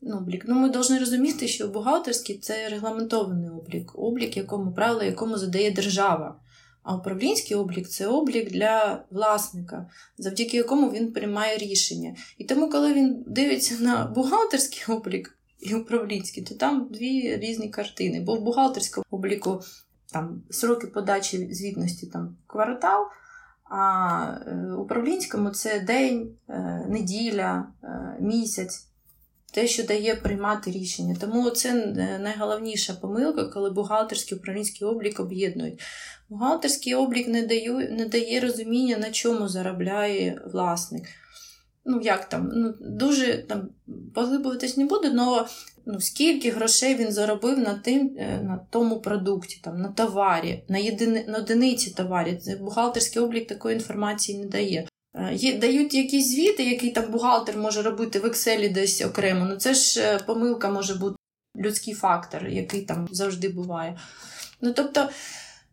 [0.00, 0.44] Ну, облік.
[0.48, 6.40] Ну, ми повинні розуміти, що бухгалтерський це регламентований облік, облік, якому правила, якому задає держава.
[6.82, 12.16] А управлінський облік це облік для власника, завдяки якому він приймає рішення.
[12.38, 18.20] І тому, коли він дивиться на бухгалтерський облік, і управлінський, то там дві різні картини.
[18.20, 19.62] Бо в бухгалтерському обліку
[20.12, 23.06] там сроки подачі звітності там квартал,
[23.70, 28.86] а е, управлінському це день, е, неділя, е, місяць.
[29.52, 31.16] Те, що дає приймати рішення.
[31.20, 31.74] Тому це
[32.20, 35.80] найголовніша помилка, коли бухгалтерський управлінський облік об'єднують.
[36.28, 41.04] Бухгалтерський облік не дає, не дає розуміння, на чому заробляє власник
[41.84, 43.68] ну як там, ну дуже там
[44.14, 45.46] поглиблюватись не буду, але
[45.86, 50.78] ну, скільки грошей він заробив на тим, е, на тому продукті, там, на товарі, на
[50.78, 52.38] єдини, на одиниці товарі.
[52.60, 54.88] Бухгалтерський облік такої інформації не дає.
[55.14, 59.46] Е, є, Дають якісь звіти, які там бухгалтер може робити в Excel десь окремо.
[59.50, 61.16] Ну це ж е, помилка може бути
[61.56, 63.98] людський фактор, який там завжди буває.
[64.60, 65.08] Ну тобто.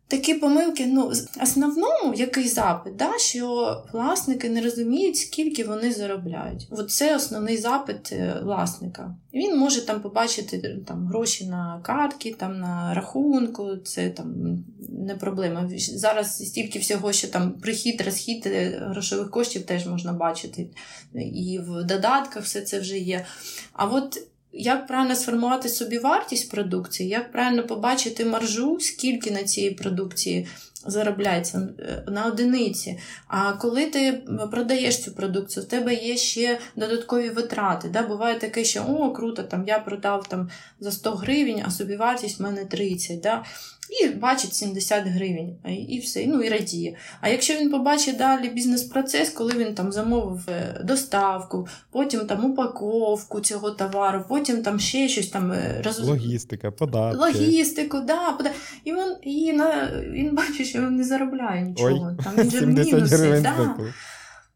[0.08, 6.66] Такі помилки, ну, основному який запит, да, що власники не розуміють, скільки вони заробляють.
[6.70, 9.16] От це основний запит е, власника.
[9.34, 15.70] Він може там побачити там, гроші на картки, там, на рахунку, це там не проблема.
[15.78, 20.70] Зараз стільки всього, що там прихід, розхід е, грошових коштів теж можна бачити.
[21.14, 23.24] І в додатках все це вже є.
[23.72, 29.70] А от як правильно сформувати собі вартість продукції, як правильно побачити маржу, скільки на цій
[29.70, 30.46] продукції
[30.86, 32.98] заробляється е, на одиниці.
[33.28, 37.88] А коли ти продаєш цю продукцію, в тебе є ще додаткові витрати.
[37.88, 38.02] Да?
[38.02, 42.42] Буває таке, що о, круто, там я продав там за 100 гривень, а собівартість в
[42.42, 43.20] мене 30.
[43.20, 43.44] Да?
[43.90, 45.56] І бачить 70 гривень,
[45.88, 46.96] і все, ну і радіє.
[47.20, 53.40] А якщо він побачить далі бізнес-процес, коли він там замовив е, доставку, потім там упаковку
[53.40, 56.00] цього товару, потім там ще щось там е, роз...
[56.00, 57.18] логістика, податки.
[57.18, 58.50] Логістику, да, пода...
[58.84, 62.16] і він і на він бачить, що він не заробляє нічого.
[62.18, 63.40] Ой, там він же мінуси.
[63.42, 63.76] Да.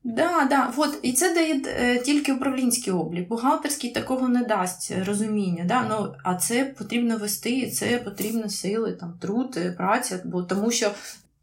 [0.04, 3.28] Да, да, от і це дає е, тільки управлінський облік.
[3.28, 5.64] Бухгалтерський такого не дасть розуміння.
[5.64, 5.86] Да?
[5.90, 10.70] Ну, А це потрібно вести, і це потрібно сили, там, труд, е, праця, бо тому
[10.70, 10.90] що.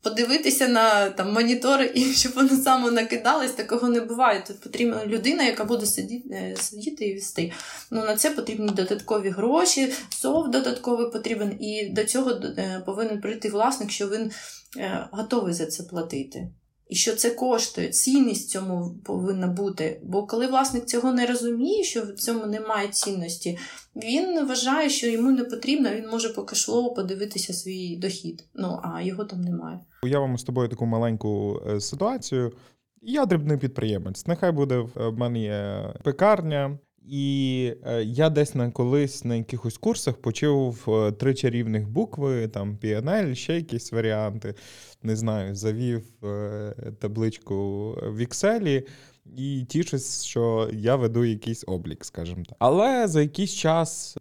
[0.01, 4.43] Подивитися на там монітори і щоб воно саме накидалось, такого не буває.
[4.47, 7.51] Тут потрібна людина, яка буде сидіти е, сидіти і вести.
[7.91, 13.49] Ну, На це потрібні додаткові гроші, софт додатковий потрібен, і до цього е, повинен прийти
[13.49, 14.31] власник, що він
[15.11, 16.47] готовий за це платити.
[16.89, 20.01] І що це коштує, цінність цьому повинна бути.
[20.03, 23.57] Бо коли власник цього не розуміє, що в цьому немає цінності,
[23.95, 26.45] він вважає, що йому не потрібно, він може по
[26.95, 28.43] подивитися свій дохід.
[28.55, 29.79] Ну а його там немає.
[30.03, 32.51] Уявимо з тобою таку маленьку е, ситуацію.
[33.01, 34.27] Я дрібний підприємець.
[34.27, 36.79] Нехай буде в мене є пекарня.
[37.11, 42.77] І е, я десь на колись на якихось курсах почув е, три чарівних букви, там
[42.83, 44.55] PNL, ще якісь варіанти.
[45.03, 48.83] Не знаю, завів е, табличку в Excel
[49.37, 52.55] і тішусь, що я веду якийсь облік, скажімо так.
[52.59, 54.17] Але за якийсь час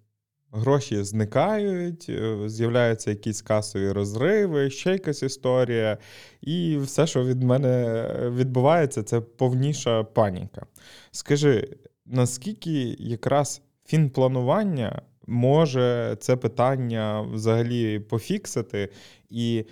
[0.53, 2.11] гроші зникають,
[2.47, 5.99] з'являються якісь касові розриви, ще якась історія.
[6.41, 8.05] І все, що від мене
[8.37, 10.67] відбувається, це повніша паніка.
[11.11, 11.69] Скажи
[12.09, 18.89] наскільки якраз фінпланування може це питання взагалі пофіксити,
[19.31, 19.65] і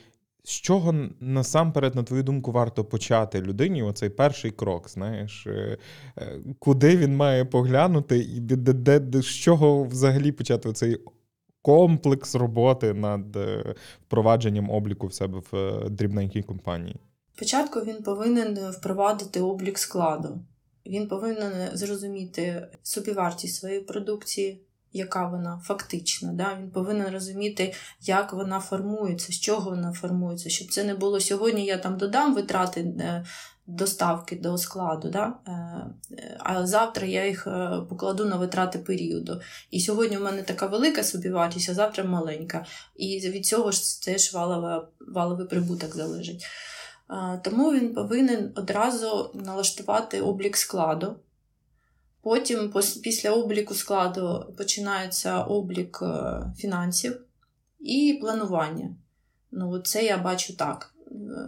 [0.47, 5.79] з чого насамперед, на твою думку, варто почати людині оцей перший крок, знаєш, е,
[6.19, 10.99] е, куди він має поглянути, і де, де, де, з чого взагалі почати цей
[11.63, 16.97] комплекс роботи над е, впровадженням обліку в себе в дрібненькій компанії?
[17.35, 20.39] Спочатку він повинен впровадити облік складу.
[20.87, 24.61] Він повинен зрозуміти собівартість своєї продукції,
[24.93, 26.33] яка вона фактична.
[26.33, 26.59] Да?
[26.61, 31.67] Він повинен розуміти, як вона формується, з чого вона формується, щоб це не було сьогодні.
[31.67, 33.25] Я там додам витрати е,
[33.67, 35.33] доставки до складу, да?
[35.49, 39.41] Е, а завтра я їх е, покладу на витрати періоду.
[39.71, 42.67] І сьогодні в мене така велика собівартість, а завтра маленька.
[42.97, 46.47] І від цього ж теж валова, валовий прибуток залежить.
[47.43, 51.17] Тому він повинен одразу налаштувати облік складу.
[52.23, 57.21] Потім, після обліку складу, починається облік е, фінансів
[57.81, 58.97] і планування.
[59.51, 60.95] Ну, Це я бачу так.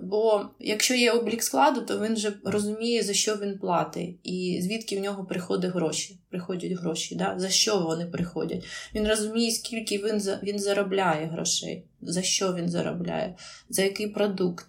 [0.02, 4.98] Бо якщо є облік складу, то він вже розуміє, за що він платить, і звідки
[4.98, 6.20] в нього приходять гроші.
[6.30, 7.34] Приходять гроші, да?
[7.38, 8.64] за що вони приходять.
[8.94, 13.36] Він розуміє, скільки він він заробляє грошей, за що він заробляє,
[13.68, 14.66] за який продукт,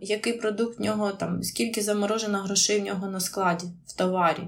[0.00, 4.42] який продукт в нього там, скільки заморожено грошей в нього на складі, в товарі,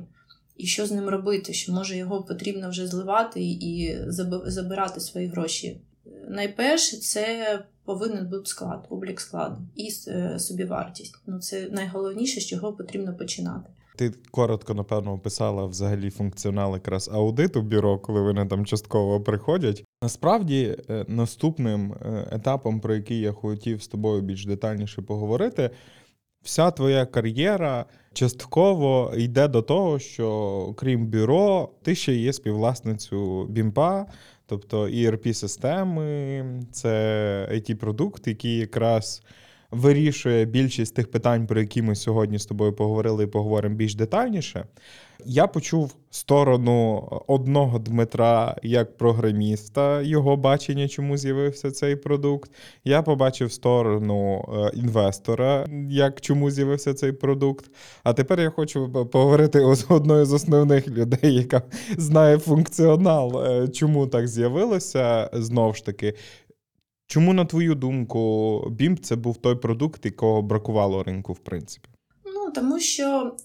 [0.56, 3.98] і що з ним робити, що може його потрібно вже зливати і
[4.46, 5.80] забирати свої гроші.
[6.28, 11.18] Найперше, це повинен бути склад, облік складу і е, собівартість.
[11.26, 13.70] Ну це найголовніше, з чого потрібно починати.
[14.02, 19.84] Ти коротко, напевно, описала взагалі функціонал якраз аудиту бюро, коли вони там частково приходять.
[20.02, 25.70] Насправді, е, наступним е, етапом, про який я хотів з тобою більш детальніше поговорити,
[26.42, 34.06] вся твоя кар'єра частково йде до того, що крім бюро, ти ще є співвласницю Бімпа.
[34.46, 36.88] Тобто erp системи це
[37.52, 39.22] it продукт який якраз
[39.72, 44.66] вирішує більшість тих питань, про які ми сьогодні з тобою поговорили і поговоримо більш детальніше.
[45.24, 52.50] Я почув сторону одного Дмитра як програміста, його бачення, чому з'явився цей продукт.
[52.84, 57.70] Я побачив сторону е, інвестора, як чому з'явився цей продукт.
[58.02, 61.62] А тепер я хочу поговорити з одною з основних людей, яка
[61.96, 66.14] знає функціонал, е, чому так з'явилося знову ж таки.
[67.06, 68.20] Чому, на твою думку,
[68.80, 71.88] BIMP це був той продукт, якого бракувало ринку, в принципі?
[72.24, 73.36] Ну, тому що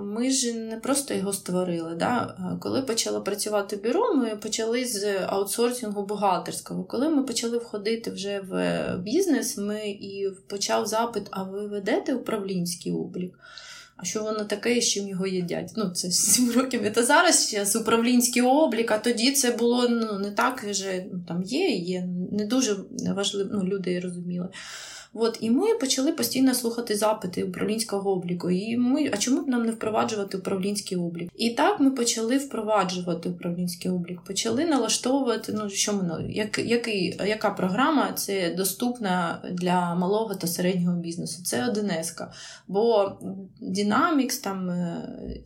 [0.00, 1.94] ми ж не просто його створили.
[1.94, 2.36] Да?
[2.60, 6.84] Коли почало працювати бюро, ми почали з аутсорсингу бухгалтерського.
[6.84, 12.92] Коли ми почали входити вже в бізнес, ми і почав запит: а ви ведете управлінський
[12.92, 13.38] облік?
[13.96, 15.72] А що воно таке, з чим його їдять?
[15.76, 16.92] Ну, це 7 років.
[16.94, 21.42] Це зараз зараз управлінський облік, а тоді це було ну, не так вже ну, там
[21.42, 22.76] є, є не дуже
[23.16, 24.48] важливо, ну, люди розуміли.
[25.14, 28.50] От, І ми почали постійно слухати запити управлінського обліку.
[28.50, 31.30] І ми, А чому б нам не впроваджувати управлінський облік?
[31.36, 37.50] І так ми почали впроваджувати управлінський облік, почали налаштовувати, ну що ми як, який, яка
[37.50, 41.42] програма це доступна для малого та середнього бізнесу?
[41.44, 41.90] Це 1
[42.68, 43.12] Бо
[43.62, 44.70] Dynamics, там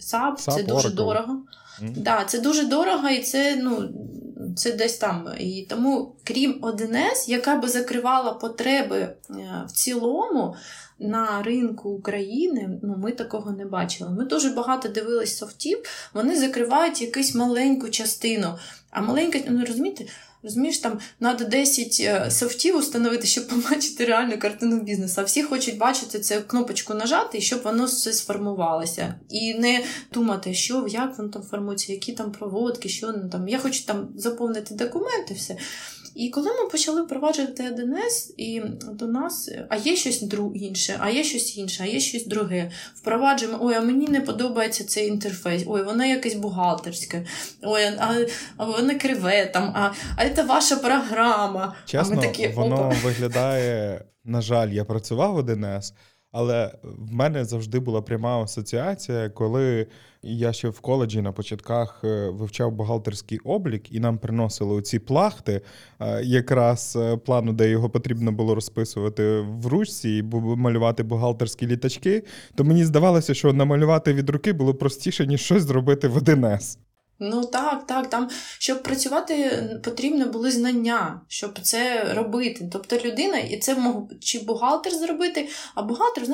[0.00, 1.42] SAP, SAP це дуже дорого.
[1.82, 1.92] Mm.
[1.96, 3.88] Да, Це дуже дорого і це ну,
[4.56, 5.28] це десь там.
[5.38, 9.14] І тому, крім 1С, яка би закривала потреби е,
[9.68, 10.54] в цілому
[10.98, 14.10] на ринку України, ну, ми такого не бачили.
[14.10, 15.78] Ми дуже багато дивились софтів,
[16.14, 18.58] вони закривають якусь маленьку частину.
[18.90, 20.04] А маленька, ну розумієте,
[20.48, 25.14] Розумієш, там треба 10 е, софтів установити, щоб побачити реальну картину бізнесу.
[25.18, 29.14] А всі хочуть бачити цю кнопочку нажати, щоб воно все сформувалося.
[29.30, 33.48] І не думати, що, як воно там формується, які там проводки, що там.
[33.48, 35.56] Я хочу там заповнити документи, все.
[36.18, 41.24] І коли ми почали впроваджувати 1С, і до нас, а є щось інше, а є
[41.24, 42.70] щось інше, а є щось друге.
[42.94, 47.26] Впроваджуємо, ой, а мені не подобається цей інтерфейс, ой, воно якесь бухгалтерське,
[47.62, 48.14] ой, а,
[48.56, 51.76] а воно криве там, а а це ваша програма.
[51.84, 55.92] Чесно, а ми такі, воно виглядає, на жаль, я працював в 1С,
[56.38, 59.86] але в мене завжди була пряма асоціація, коли
[60.22, 65.60] я ще в коледжі на початках е, вивчав бухгалтерський облік, і нам приносили оці плахти,
[66.00, 70.22] е, якраз е, плану, де його потрібно було розписувати в ручці і
[70.56, 72.22] малювати бухгалтерські літачки.
[72.54, 76.78] То мені здавалося, що намалювати від руки було простіше, ніж щось зробити в 1С.
[77.20, 78.10] Ну так, так.
[78.10, 78.28] Там,
[78.58, 82.68] щоб працювати, потрібно були знання, щоб це робити.
[82.72, 86.24] Тобто людина, і це мог чи бухгалтер зробити, а бухгалтер,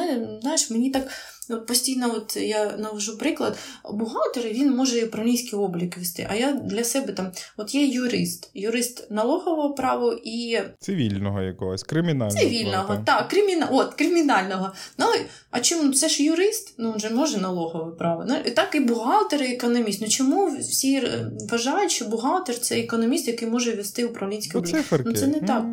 [0.40, 1.08] знаєш, мені так
[1.50, 3.58] От Постійно, от я навожу приклад,
[3.92, 6.26] бухгалтер він може управлінський облік вести.
[6.30, 12.40] А я для себе там, от є юрист, юрист налогового права і цивільного якогось, кримінального.
[12.40, 13.68] Цивільного, так, криміна...
[13.72, 14.72] от, кримінального.
[14.98, 15.06] Ну,
[15.50, 16.74] А чому це ж юрист?
[16.78, 18.24] Ну, вже може налогове право.
[18.28, 20.00] Ну, і Так і бухгалтер, і економіст.
[20.00, 24.84] Ну чому всі е, вважають, що бухгалтер це економіст, який може вести управлінський облік?
[25.04, 25.64] Ну, це не так.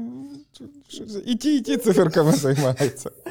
[1.25, 3.11] І ті, і ті циферками займаються.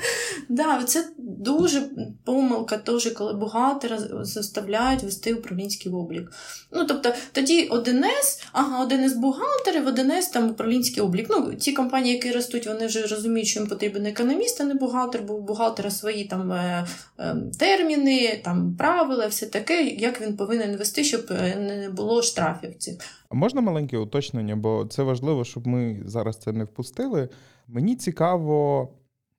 [0.49, 1.83] Да, це дуже
[2.25, 6.33] помилка, теж, коли бухгалтера заставляють вести управлінський облік.
[6.73, 11.27] Ну, тобто, тоді 1С, ага, 1С бухгалтерів, 1С там управлінський облік.
[11.31, 15.23] Ну, ті компанії, які ростуть, вони вже розуміють, що їм потрібен економіст, а не бухгалтер,
[15.23, 16.87] бо у бухгалтера свої там е,
[17.19, 22.75] е, терміни, там правила, все таке, як він повинен вести, щоб е, не було штрафів
[22.79, 22.95] цих.
[23.29, 27.10] А можна маленьке уточнення, бо це важливо, щоб ми зараз це не впустили.
[27.69, 28.89] Мені цікаво.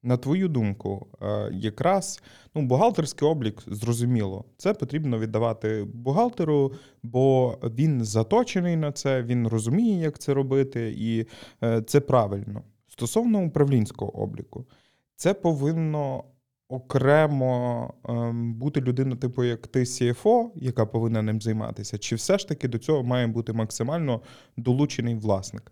[0.03, 2.23] На твою думку, е, якраз
[2.55, 9.99] ну, бухгалтерський облік зрозуміло, це потрібно віддавати бухгалтеру, бо він заточений на це, він розуміє,
[9.99, 11.25] як це робити, і
[11.63, 12.61] е, це правильно.
[12.87, 14.65] Стосовно управлінського обліку,
[15.15, 16.23] це повинно
[16.71, 22.47] окремо ем, бути людина, типу як ти CFO, яка повинна ним займатися, чи все ж
[22.47, 24.21] таки до цього має бути максимально
[24.57, 25.71] долучений власник?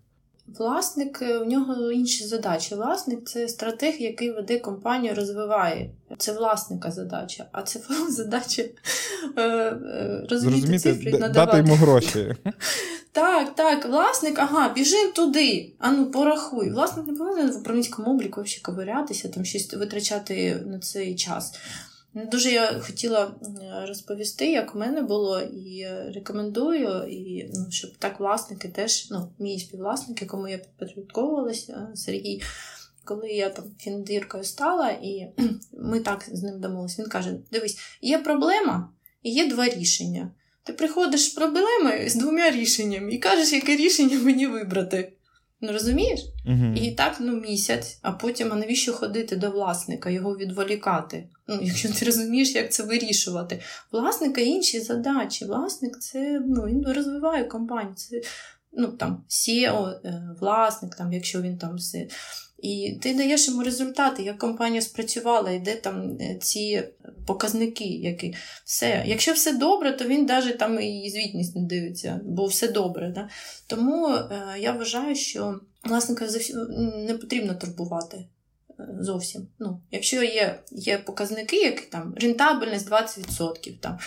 [0.58, 2.76] Власник е, у нього інші задачі.
[2.76, 5.90] Власник це стратег, який веде компанію, розвиває.
[6.18, 7.80] Це власника задача, а це
[8.10, 8.64] задача
[9.38, 11.34] е, е, розуміти цифри, надавати.
[11.34, 12.36] дати йому гроші.
[13.12, 15.74] Так, так, власник, ага, біжим туди.
[15.80, 16.70] Ану, порахуй.
[16.70, 21.54] Власник не повинен в управлінському обліку ковирятися, там щось витрачати на цей час.
[22.14, 23.36] Дуже я хотіла
[23.88, 29.60] розповісти, як у мене було, і рекомендую, і ну, щоб так власники теж, ну, мій
[29.60, 32.42] співвласник, якому я підпорядковувалася, Сергій.
[33.04, 35.28] Коли я там фіндиркою стала, і
[35.74, 38.90] ми так з ним домовилися, він каже: Дивись, є проблема
[39.24, 40.32] і є два рішення.
[40.64, 45.14] Ти приходиш з проблемою з двома рішеннями і кажеш, яке рішення мені вибрати.
[45.62, 46.20] Ну розумієш?
[46.46, 46.74] Угу.
[46.76, 51.30] І так ну місяць, а потім а навіщо ходити до власника, його відволікати?
[51.50, 53.60] Ну, якщо ти розумієш, як це вирішувати.
[53.92, 55.46] Власника інші задачі.
[55.46, 57.96] Власник це ну, він розвиває компанію.
[57.96, 58.22] Це
[58.72, 62.08] ну, там, SEO, е, власник, там, якщо він там все.
[62.62, 66.84] І ти даєш йому результати, як компанія спрацювала, і де там е, ці
[67.28, 68.36] показники, які
[68.66, 69.04] все.
[69.08, 73.12] Якщо все добре, то він навіть там і звітність не дивиться, бо все добре.
[73.16, 73.30] Да?
[73.68, 76.28] Тому е, я вважаю, що власника
[76.96, 78.26] не потрібно турбувати.
[79.00, 79.48] Зовсім.
[79.60, 83.98] Ну, Якщо є є показники, які там рентабельність 20%, там,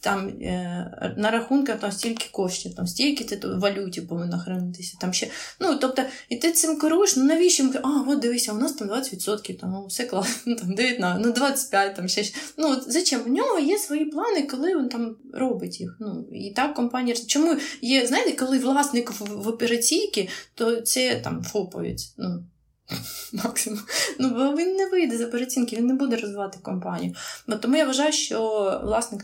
[0.00, 4.96] там е, на рахунках там стільки коштів, там стільки ти в валюті повинна хранитися.
[5.00, 7.70] Там ще, ну, тобто, І ти цим керуєш, ну навіщо?
[7.82, 11.96] А, от дивися, у нас там 20%, там, ну, все класно, там 19, ну 25,
[11.96, 12.24] там ще.
[12.58, 13.22] Ну, зачем?
[13.26, 15.96] У нього є свої плани, коли він там робить їх.
[16.00, 17.16] Ну, І так компанія.
[17.26, 22.14] Чому є, знаєте, коли власник в, в операційці, то це там фоповець.
[22.18, 22.44] Ну,
[23.32, 23.80] Максимум.
[24.18, 27.14] Ну, бо він не вийде за перецінки, він не буде розвивати компанію.
[27.48, 28.40] Бо Тому я вважаю, що
[28.84, 29.22] власник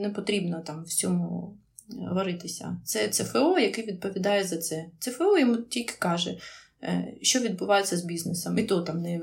[0.00, 1.56] не потрібно там всьому
[1.88, 2.76] варитися.
[2.84, 4.86] Це ЦФО, який відповідає за це.
[4.98, 6.38] ЦФО йому тільки каже,
[6.82, 8.58] е, що відбувається з бізнесом.
[8.58, 9.20] І то там не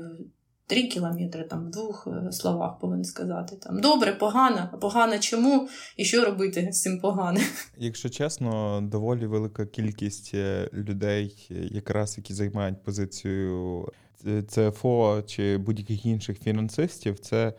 [0.72, 3.56] три кілометри, там в двох е, словах повинен сказати.
[3.56, 7.44] Там Добре, погано, а погано чому і що робити з цим поганим.
[7.78, 13.88] Якщо чесно, доволі велика кількість е, людей, якраз які займають позицію
[14.48, 17.54] CFO чи будь-яких інших фінансистів, це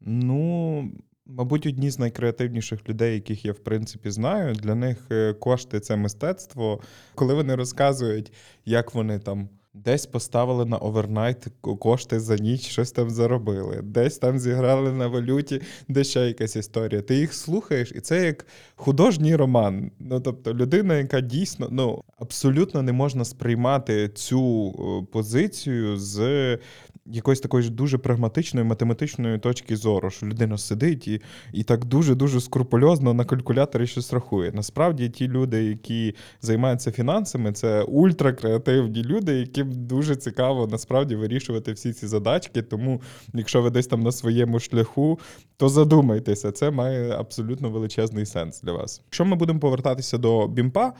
[0.00, 0.92] ну.
[1.26, 4.54] Мабуть, одні з найкреативніших людей, яких я в принципі знаю.
[4.54, 6.80] Для них е, кошти це мистецтво.
[7.14, 8.32] Коли вони розказують,
[8.64, 14.38] як вони там Десь поставили на overnight кошти за ніч, щось там заробили, десь там
[14.38, 17.02] зіграли на валюті, де ще якась історія.
[17.02, 19.90] Ти їх слухаєш, і це як художній роман.
[19.98, 24.72] Ну тобто, людина, яка дійсно ну абсолютно не можна сприймати цю
[25.12, 26.58] позицію з
[27.06, 31.20] якоїсь такої ж дуже прагматичної математичної точки зору, що людина сидить і
[31.52, 34.52] і так дуже-дуже скрупульозно на калькуляторі щось рахує.
[34.54, 41.92] Насправді, ті люди, які займаються фінансами, це ультракреативні люди, яким дуже цікаво насправді вирішувати всі
[41.92, 42.62] ці задачки.
[42.62, 43.02] Тому,
[43.34, 45.18] якщо ви десь там на своєму шляху,
[45.56, 49.02] то задумайтеся, це має абсолютно величезний сенс для вас.
[49.06, 50.92] Якщо ми будемо повертатися до бімпа,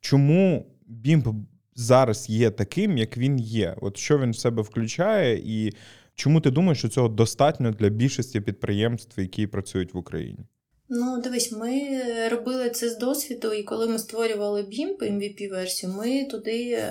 [0.00, 1.28] чому бімп
[1.74, 3.76] зараз є таким, як він є.
[3.80, 5.72] От що він в себе включає, і
[6.14, 10.38] чому ти думаєш, що цього достатньо для більшості підприємств, які працюють в Україні?
[10.88, 11.98] Ну, дивись, ми
[12.28, 16.82] робили це з досвіду, і коли ми створювали BIMP, MVP версію, ми туди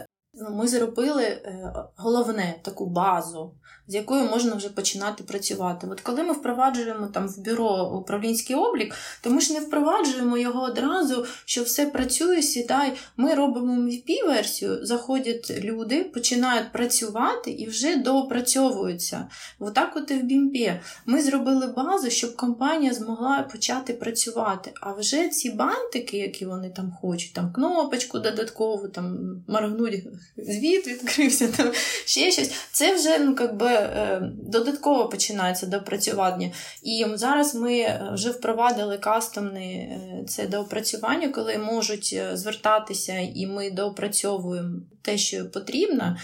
[0.51, 3.51] ми зробили е, головне таку базу
[3.88, 5.88] з якою можна вже починати працювати.
[5.91, 10.63] От коли ми впроваджуємо там в бюро управлінський облік, то ми ж не впроваджуємо його
[10.63, 12.93] одразу, що все працює, сідай.
[13.17, 19.27] Ми робимо MVP-версію, заходять люди, починають працювати і вже доопрацьовуються.
[19.59, 20.79] Отак от і в BIMP.
[21.05, 24.71] Ми зробили базу, щоб компанія змогла почати працювати.
[24.81, 29.17] А вже ці бантики, які вони там хочуть, там кнопочку додаткову, там
[29.47, 30.07] моргнуть
[30.38, 31.71] звіт відкрився, там
[32.05, 32.51] ще щось.
[32.71, 36.51] Це вже ну, как би, е, додатково починається допрацювання.
[36.84, 44.80] І зараз ми е, вже впровадили кастомне це доопрацювання, коли можуть звертатися, і ми доопрацьовуємо
[45.01, 46.17] те, що потрібно.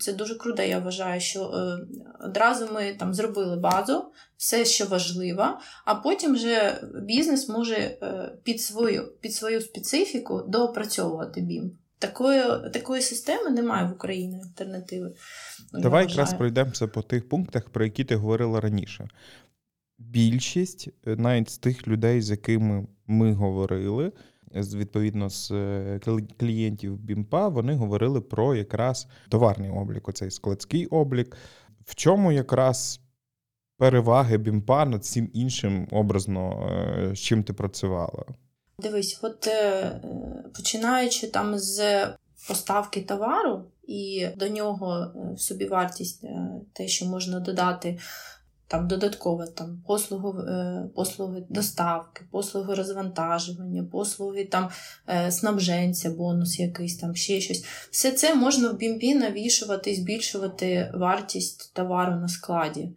[0.00, 1.86] Це дуже круто, я вважаю, що е,
[2.20, 4.04] одразу ми там зробили базу,
[4.36, 11.40] все, що важливо, а потім вже бізнес може е, під свою під свою специфіку доопрацьовувати
[11.40, 11.70] BIM.
[12.06, 15.12] Такої такої системи немає в Україні альтернативи.
[15.72, 19.08] Давай якраз пройдемося по тих пунктах, про які ти говорила раніше.
[19.98, 24.12] Більшість е, навіть з тих людей, з якими ми говорили,
[24.54, 26.00] відповідно з е,
[26.36, 31.36] клієнтів Бімпа, вони говорили про якраз товарний облік, оцей складський облік.
[31.84, 33.00] В чому якраз
[33.78, 38.24] переваги Бімпа над всім іншим образно, е, з чим ти працювала?
[38.78, 40.00] Дивись, от е,
[40.54, 42.06] починаючи там з
[42.48, 46.24] поставки товару і до нього в собівартість,
[46.72, 47.98] те, що можна додати
[48.68, 54.70] там додатково там послуги, е, послуги доставки, послуги розвантажування, послуги там
[55.08, 57.64] е, снабженця, бонус якийсь там, ще щось.
[57.90, 62.88] Все це можна в бімбі навішувати збільшувати вартість товару на складі.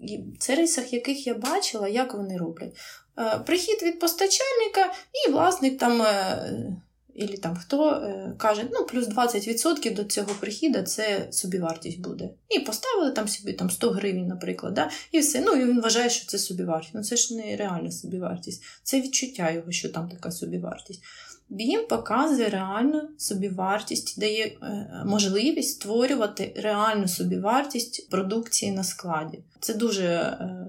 [0.00, 2.76] І в сервісах, яких я бачила, як вони роблять.
[3.18, 4.92] Е, прихід від постачальника,
[5.26, 6.02] і власник там
[7.18, 12.30] Ілі там хто е, каже, ну, плюс 20% до цього прихіда це собівартість буде.
[12.48, 14.90] І поставили там собі там 100 гривень, наприклад, да?
[15.12, 15.40] і все.
[15.40, 16.94] Ну, і він вважає, що це собівартість.
[16.94, 21.02] Ну це ж не реальна собівартість, це відчуття його, що там така собівартість.
[21.50, 29.42] Він показує реальну собівартість, дає е, можливість створювати реальну собівартість продукції на складі.
[29.60, 30.66] Це дуже е,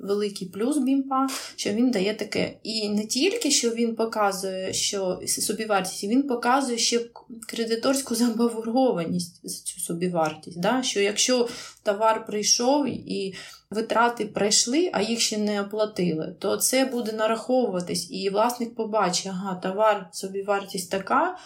[0.00, 1.26] великий плюс бімпа,
[1.56, 2.54] що він дає таке.
[2.62, 7.00] І не тільки що він показує, що собівартість, він показує ще
[7.48, 10.60] кредиторську заборгованість за цю собівартість.
[10.60, 10.82] Да?
[10.82, 11.48] Що якщо
[11.82, 13.34] товар прийшов і
[13.70, 19.54] витрати пройшли, а їх ще не оплатили, то це буде нараховуватись, і власник побачить, ага,
[19.54, 21.36] товар собівартість така.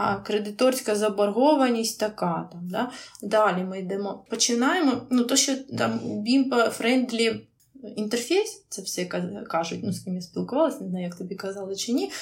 [0.00, 2.48] А кредиторська заборгованість така.
[2.52, 2.90] Там, да?
[3.22, 4.24] Далі ми йдемо.
[4.30, 4.92] Починаємо.
[5.10, 7.47] Ну, то, що там бімпа friendly
[7.96, 9.04] інтерфейс, це все
[9.48, 12.12] кажуть, ну з ким я спілкувалася, не знаю, як тобі казали чи ні.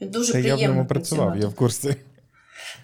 [0.00, 0.62] Дуже Та приємно.
[0.62, 1.96] Я в ньому працював, я в курсі.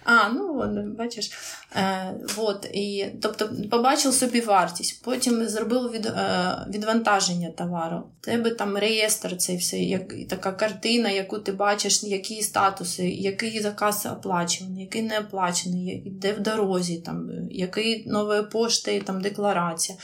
[0.03, 1.31] А, ну бачиш.
[1.75, 8.03] Е, вот, і, Тобто побачив собівартість, потім зробив від, е, відвантаження товару.
[8.21, 14.07] Тебе там реєстр, цей все, як, така картина, яку ти бачиш, які статуси, який заказ
[14.11, 19.97] оплачений, який не оплачений, де в дорозі, там, який нової пошти, там декларація.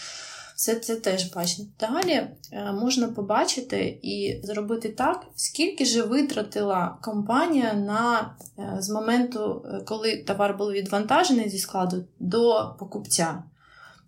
[0.61, 1.67] Все це теж бачить.
[1.79, 9.65] Далі е, можна побачити і зробити так, скільки ж витратила компанія на е, з моменту,
[9.65, 13.43] е, коли товар був відвантажений зі складу до покупця.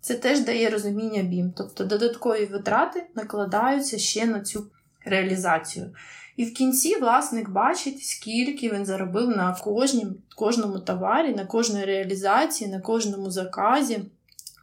[0.00, 1.52] Це теж дає розуміння BIM.
[1.56, 4.66] Тобто додаткові витрати накладаються ще на цю
[5.04, 5.94] реалізацію.
[6.36, 12.70] І в кінці власник бачить, скільки він заробив на кожнім, кожному товарі, на кожній реалізації,
[12.70, 14.00] на кожному заказі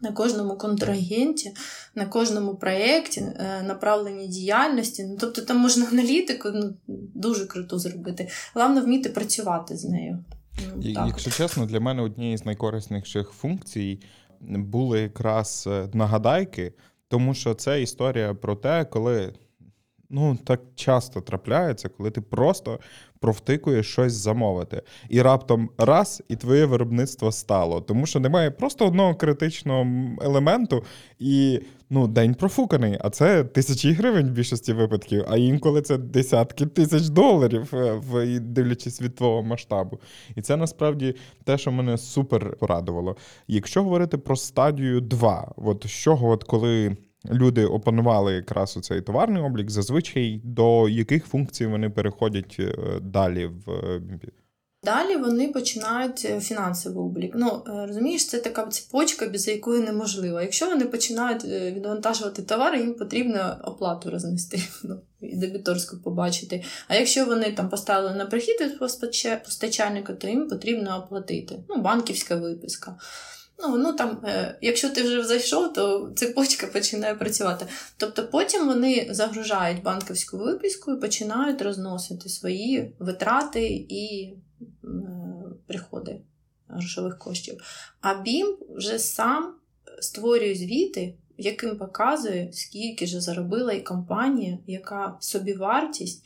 [0.02, 1.52] на кожному контрагенті,
[1.96, 5.04] на кожному проєкті, е, направленні діяльності.
[5.04, 6.74] Ну, Тобто там можна аналітику ну,
[7.16, 8.30] дуже круто зробити.
[8.54, 10.24] Головне вміти працювати з нею.
[10.76, 11.08] Ну, так.
[11.08, 14.00] Якщо чесно, для мене однією з найкорисніших функцій
[14.42, 16.74] були якраз е, нагадайки,
[17.08, 19.34] тому що це історія про те, коли.
[20.14, 22.80] Ну, так часто трапляється, коли ти просто
[23.20, 24.82] провтикуєш щось замовити.
[25.10, 27.82] І раптом раз, і твоє виробництво стало.
[27.82, 29.88] Тому що немає просто одного критичного
[30.22, 30.84] елементу,
[31.20, 31.60] і
[31.90, 32.98] ну, день профуканий.
[33.02, 37.74] А це тисячі гривень в більшості випадків, а інколи це десятки тисяч доларів,
[38.14, 40.00] е, дивлячись від твого масштабу.
[40.36, 43.16] І це насправді те, що мене супер порадувало.
[43.48, 46.98] Якщо говорити про стадію 2, от з чого, от коли
[47.30, 53.72] люди опанували якраз цей товарний облік, зазвичай до яких функцій вони переходять е, далі в?
[53.72, 54.02] Е,
[54.84, 57.32] далі вони починають е, фінансовий облік.
[57.36, 60.42] Ну розумієш, це така цепочка, без якої неможливо.
[60.42, 66.64] Якщо вони починають відвантажувати товари, їм потрібно оплату рознести ну, і дебіторську побачити.
[66.88, 68.80] А якщо вони там поставили на прихід від
[69.44, 71.64] постачальника, то їм потрібно оплатити.
[71.70, 72.96] Ну, банківська виписка.
[73.62, 77.66] Ну, ну там, е, Якщо ти вже зайшов, то цепочка починає працювати.
[77.98, 84.34] Тобто потім вони загружають банківську виписку і починають розносити свої витрати і
[84.84, 84.88] е,
[85.68, 86.22] приходи
[86.68, 87.62] грошових коштів.
[88.02, 89.56] А BIM вже сам
[90.00, 96.26] створює звіти, яким показує, скільки ж заробила і компанія, яка собівартість.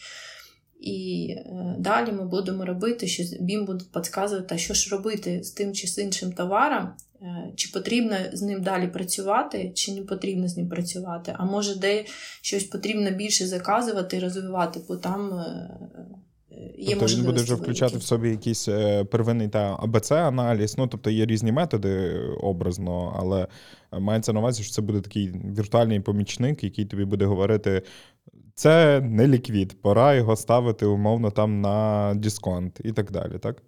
[0.80, 5.74] І е, далі ми будемо робити, що BIM буде підказувати, що ж робити з тим
[5.74, 6.90] чи з іншим товаром,
[7.55, 11.36] чи потрібно з ним далі працювати, чи не потрібно з ним працювати.
[11.38, 12.05] А може, де
[12.41, 15.34] щось потрібно більше заказувати і розвивати, бо там.
[15.34, 15.69] Е,
[16.78, 18.65] є тобто він буде вже включати в собі якийсь
[19.11, 20.76] первинний та АБЦ-аналіз.
[20.78, 23.47] Ну, тобто є різні методи образно, але
[23.99, 27.82] мається на увазі, що це буде такий віртуальний помічник, який тобі буде говорити,
[28.55, 33.63] це не ліквід, пора його ставити умовно там на дисконт і так далі, так?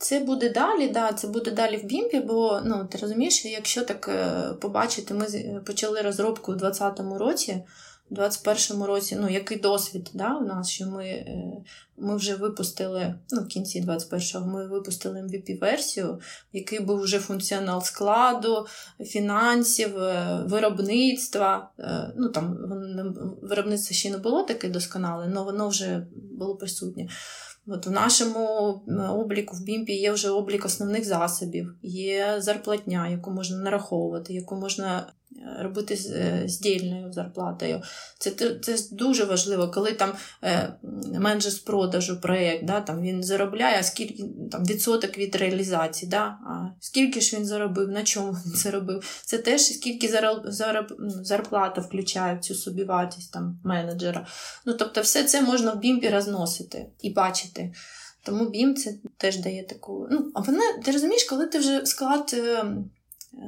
[0.00, 4.08] Це буде далі, да, це буде далі в бімпі, бо ну ти розумієш, якщо так
[4.08, 5.26] е, побачити, ми
[5.66, 7.62] почали розробку у 2020 році.
[8.10, 11.52] У 2021 році, ну, який досвід да, у нас, що ми е,
[11.96, 16.20] ми вже випустили, ну, в кінці 21-го ми випустили MVP-версію,
[16.52, 18.66] який був вже функціонал складу,
[19.00, 21.70] фінансів, е, виробництва.
[21.78, 22.56] Е, ну, там
[23.42, 26.06] Виробництво ще не було таке досконале, але воно вже
[26.38, 27.08] було присутнє.
[27.72, 28.46] От В нашому
[29.10, 35.12] обліку в БІМПі є вже облік основних засобів, є зарплатня, яку можна нараховувати, яку можна
[35.58, 37.82] робити е, здільною зарплатою.
[38.18, 38.30] Це
[38.62, 40.12] це дуже важливо, коли там
[40.44, 40.74] е,
[41.12, 46.22] менеджер з продажу проєкт, да, там він заробляє, а скільки там відсоток від реалізації, да,
[46.22, 49.22] а скільки ж він заробив, на чому він заробив.
[49.24, 50.20] Це теж скільки
[50.98, 54.26] ну, зарплата включає в цю собівартість там, менеджера.
[54.64, 57.72] Ну, Тобто, все це можна в бімпі розносити і бачити.
[58.22, 60.08] Тому бім це теж дає таку.
[60.10, 62.34] Ну, а вона, ти розумієш, коли ти вже склад.
[62.34, 62.90] Ем,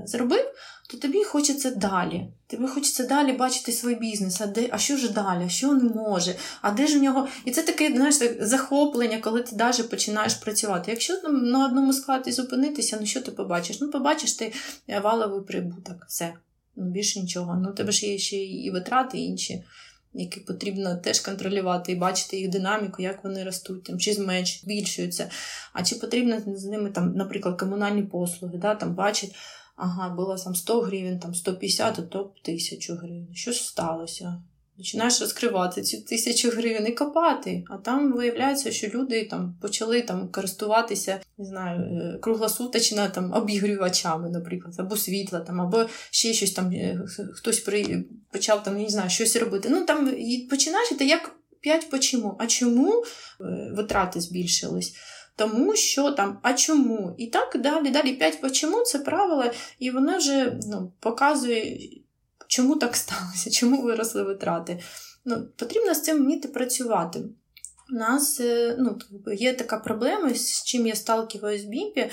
[0.05, 0.45] зробив,
[0.93, 2.27] то тобі хочеться далі.
[2.47, 5.93] Тобі хочеться далі бачити свій бізнес, а де, а що ж далі, а що він
[5.95, 7.29] може, а де ж в нього.
[7.45, 10.91] І це таке знаєш, захоплення, коли ти навіть починаєш працювати.
[10.91, 13.81] Якщо там на одному складі зупинитися, ну що ти побачиш?
[13.81, 14.53] Ну, побачиш ти
[15.03, 16.35] валовий прибуток, все.
[16.77, 17.61] Ну, Більше нічого.
[17.63, 19.65] Ну, тебе ж є ще і витрати інші.
[20.15, 25.31] Які потрібно теж контролювати і бачити їх динаміку, як вони ростуть, там, чи зменшують, збільшуються.
[25.73, 29.35] А чи потрібно з ними, там, наприклад, комунальні послуги, да, там бачить,
[29.83, 33.35] ага, було там 100 гривень, там 150, а то 1000 гривень.
[33.35, 34.43] Що сталося?
[34.77, 37.65] Починаєш розкривати цю тисячу гривень і копати.
[37.69, 44.31] А там виявляється, що люди там почали там користуватися, не знаю, е, круглосуточно там обігрівачами,
[44.31, 47.05] наприклад, або світла, там, або ще щось там е,
[47.35, 49.69] хтось при почав там, не знаю, щось робити.
[49.71, 52.37] Ну там і починаєш, це як п'ять почому.
[52.39, 53.05] А чому
[53.41, 54.95] е, витрати збільшились?
[55.43, 57.15] Тому що там, а чому?
[57.19, 58.13] І так далі, далі.
[58.13, 61.79] П'ять по чому це правила, і вона вже ну, показує,
[62.47, 64.81] чому так сталося, чому виросли витрати.
[65.25, 67.23] Ну, Потрібно з цим вміти працювати.
[67.93, 68.99] У нас е, ну,
[69.35, 72.11] є така проблема, з чим я сталкиваюсь в БІМПі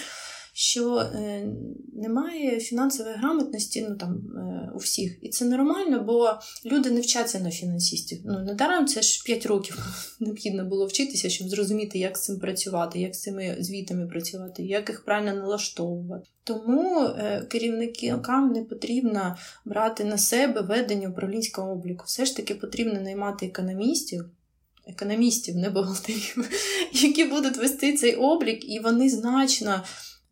[0.60, 1.48] що е,
[1.94, 5.18] немає фінансової грамотності ну, там, е, у всіх.
[5.22, 6.32] І це нормально, бо
[6.66, 8.20] люди не вчаться на фінансистів.
[8.26, 9.78] Ну, Недаром це ж 5 років
[10.20, 14.90] необхідно було вчитися, щоб зрозуміти, як з цим працювати, як з цими звітами працювати, як
[14.90, 16.30] їх правильно налаштовувати.
[16.44, 22.04] Тому е, керівникам не потрібно брати на себе ведення управлінського обліку.
[22.08, 24.26] Все ж таки потрібно наймати економістів.
[24.88, 26.50] Економістів, не бухгалтерів,
[26.94, 29.84] які будуть вести цей облік, і вони значно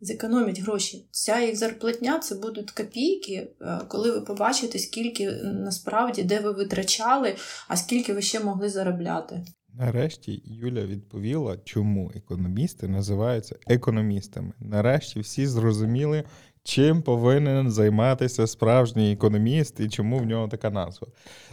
[0.01, 1.07] зекономять гроші.
[1.11, 7.35] Ця їх зарплатня це будуть копійки, е, коли ви побачите, скільки насправді де ви витрачали,
[7.67, 9.45] а скільки ви ще могли заробляти.
[9.79, 14.53] Нарешті Юля відповіла, чому економісти називаються економістами.
[14.59, 16.23] Нарешті всі зрозуміли,
[16.67, 21.07] чим повинен займатися справжній економіст і чому в нього така назва.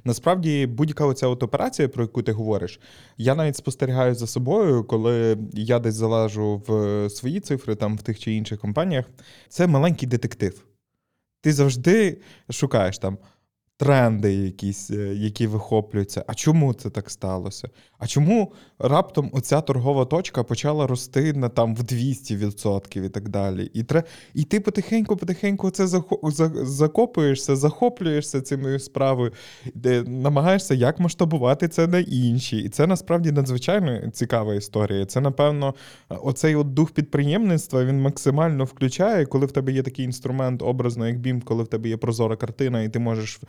[0.04, 2.80] Насправді, будь-яка оця от операція, про яку ти говориш,
[3.16, 8.18] я навіть спостерігаю за собою, коли я десь залажу в свої цифри там в тих
[8.18, 9.04] чи інших компаніях.
[9.48, 10.64] Це маленький детектив.
[11.40, 13.18] Ти завжди шукаєш там
[13.76, 16.24] тренди, якісь, е, які вихоплюються.
[16.26, 17.68] А чому це так сталося?
[17.98, 23.70] А чому раптом оця торгова точка почала рости на там в 200% і так далі?
[23.74, 24.02] І тре...
[24.34, 25.86] і ти потихеньку-потихеньку це
[26.66, 29.32] закопуєшся, захоплюєшся цими справою,
[29.74, 32.56] де намагаєшся як масштабувати це на інші.
[32.58, 35.06] І це насправді надзвичайно цікава історія.
[35.06, 35.74] Це, напевно,
[36.08, 41.16] оцей от дух підприємництва він максимально включає, коли в тебе є такий інструмент, образно, як
[41.16, 43.40] BIM, коли в тебе є прозора картина, і ти можеш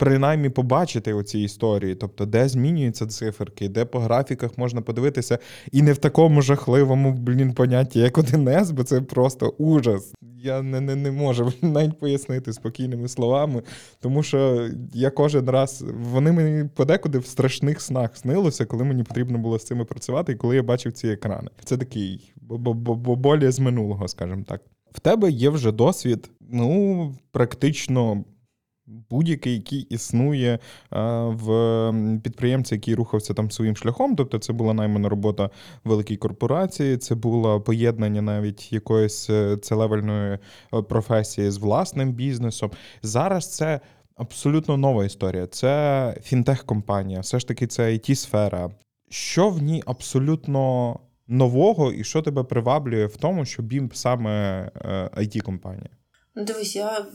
[0.00, 5.38] принаймні побачити оці історії, тобто, де змінюються циферки, де по графіках можна подивитися,
[5.72, 10.12] і не в такому жахливому блін, понятті, як 1С, бо це просто ужас.
[10.42, 13.62] Я не не, не можу навіть пояснити спокійними словами,
[14.00, 19.38] тому що я кожен раз вони мені подекуди в страшних снах снилося, коли мені потрібно
[19.38, 21.48] було з цими працювати, і коли я бачив ці екрани.
[21.64, 24.60] Це такий болі з минулого, скажімо так.
[24.92, 28.24] В тебе є вже досвід, ну, практично
[29.10, 30.58] будь-який, який існує
[31.26, 34.16] в підприємці, який рухався там своїм шляхом.
[34.16, 35.50] Тобто, це була наймана робота
[35.84, 40.38] великій корпорації, це було поєднання навіть якоїсь е, целевельної
[40.74, 42.70] е, професії з власним бізнесом.
[43.02, 43.80] Зараз це.
[44.16, 45.46] Абсолютно нова історія.
[45.46, 48.70] Це фінтех-компанія, все ж таки, це it сфера
[49.10, 50.96] Що в ній абсолютно
[51.28, 54.64] нового, і що тебе приваблює в тому, що BIM саме
[55.16, 55.90] it е, компанія
[56.36, 57.06] дивись, я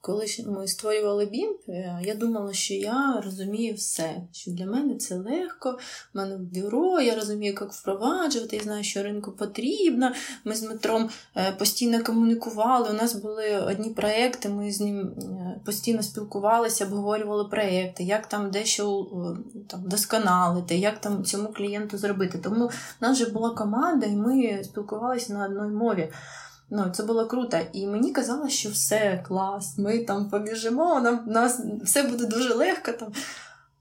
[0.00, 4.22] коли ми створювали BIM, е, я думала, що я розумію все.
[4.32, 5.78] Що для мене це легко,
[6.14, 10.12] в мене бюро, я розумію, як впроваджувати, я знаю, що ринку потрібно.
[10.44, 12.90] Ми з Дмитром е, постійно комунікували.
[12.90, 18.50] У нас були одні проекти, ми з ним е, постійно спілкувалися, обговорювали проекти, як там
[18.50, 19.06] дещо
[19.68, 22.38] там, досконалити, як там цьому клієнту зробити.
[22.38, 26.12] Тому в нас вже була команда, і ми спілкувалися на одній мові.
[26.70, 27.58] Ну, Це було круто.
[27.72, 32.92] І мені казалось, що все клас, ми там побіжимо, нам нас все буде дуже легко.
[32.92, 33.12] там.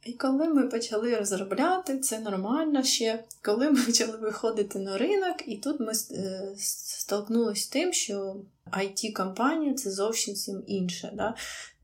[0.05, 3.23] І коли ми почали розробляти, це нормально ще.
[3.41, 8.35] Коли ми почали виходити на ринок, і тут ми е, столкнулися з тим, що
[8.71, 11.11] it компанія це зовсім інше.
[11.13, 11.35] Да?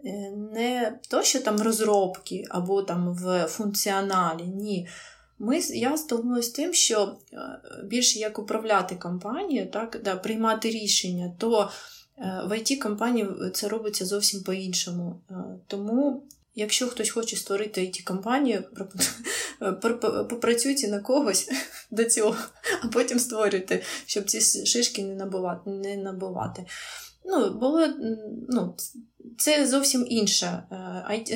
[0.05, 4.87] Е, не то, що там розробки або там в функціоналі, ні.
[5.39, 7.37] Ми, Я столкнулася з тим, що е,
[7.83, 11.71] більше як управляти компанією, так, да, приймати рішення, то
[12.17, 15.21] е, в it компанії це робиться зовсім по-іншому.
[15.31, 15.35] Е,
[15.67, 16.23] тому,
[16.55, 18.63] якщо хтось хоче створити it компанію
[20.29, 21.49] попрацюйте на когось
[21.91, 22.35] до цього,
[22.83, 25.69] а потім створюйте, щоб ці шишки не набувати.
[25.69, 26.65] Не набувати.
[27.25, 27.87] Ну, було,
[28.49, 28.75] ну,
[29.37, 30.63] Це зовсім інше.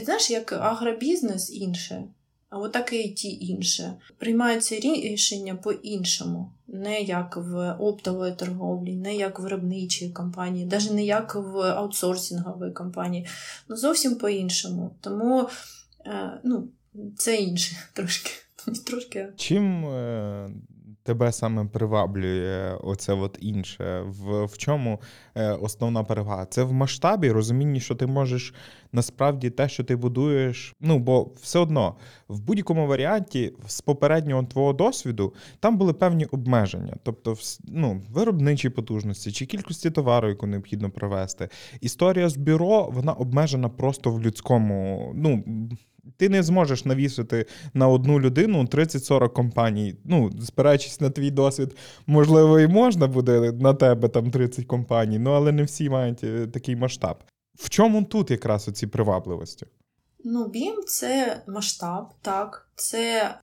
[0.04, 2.04] Знаєш, як агробізнес інше.
[2.50, 3.94] А отак і ті інше.
[4.18, 11.06] Приймаються рішення по-іншому, не як в оптової торговлі, не як в виробничій компанії, навіть не
[11.06, 13.28] як в аутсорсинговій компанії,
[13.68, 14.96] ну зовсім по-іншому.
[15.02, 15.50] Тому
[16.06, 16.68] е, ну,
[17.18, 18.32] це інше трошки.
[18.86, 19.28] трошки.
[19.36, 20.50] Чим е,
[21.04, 24.02] тебе саме приваблює оце от інше?
[24.06, 25.02] В в чому
[25.36, 26.46] е, основна перевага?
[26.46, 28.54] Це в масштабі розумінні, що ти можеш
[28.92, 30.76] насправді те, що ти будуєш.
[30.82, 31.96] Ну бо все одно
[32.28, 39.32] в будь-якому варіанті з попереднього твого досвіду там були певні обмеження, тобто ну, виробничі потужності
[39.32, 41.50] чи кількості товару, яку необхідно провести.
[41.82, 45.12] Історія з бюро вона обмежена просто в людському.
[45.16, 45.44] ну,
[46.18, 49.96] ти не зможеш навісити на одну людину 30-40 компаній.
[50.06, 51.76] Ну, спираючись на твій досвід,
[52.08, 56.48] можливо, і можна буде на тебе там 30 компаній, ну але не всі мають е,
[56.48, 57.24] такий масштаб.
[57.56, 59.66] В чому тут якраз оці привабливості?
[60.24, 63.36] Ну, BIM– це масштаб, так, це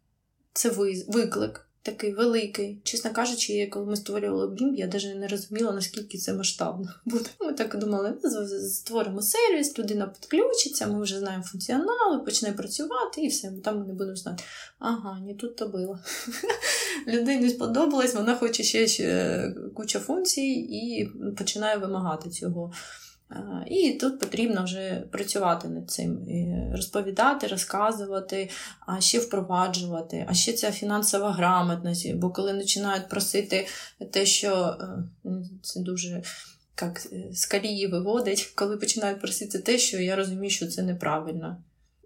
[0.52, 0.70] це
[1.08, 2.78] виклик такий великий.
[2.82, 7.30] Чесно кажучи, коли ми створювали BIM, я навіть не розуміла, наскільки це масштабно буде.
[7.40, 8.30] Ми так думали, «Ну,
[8.68, 13.92] створимо сервіс, людина підключиться, ми вже знаємо функціонал, почне працювати і все, там ми не
[13.92, 14.44] будемо знати.
[14.78, 15.98] Ага, не тут то було.
[17.06, 22.72] Людині сподобалось, вона хоче ще, ще куча функцій і починає вимагати цього.
[23.66, 26.18] І тут потрібно вже працювати над цим,
[26.72, 28.50] розповідати, розказувати,
[28.86, 33.66] а ще впроваджувати, а ще ця фінансова грамотність, бо коли починають просити
[34.12, 34.76] те, що
[35.24, 35.28] е,
[35.62, 36.22] це дуже
[36.82, 41.56] як, е, з калії виводить, коли починають просити те, що я розумію, що це неправильно.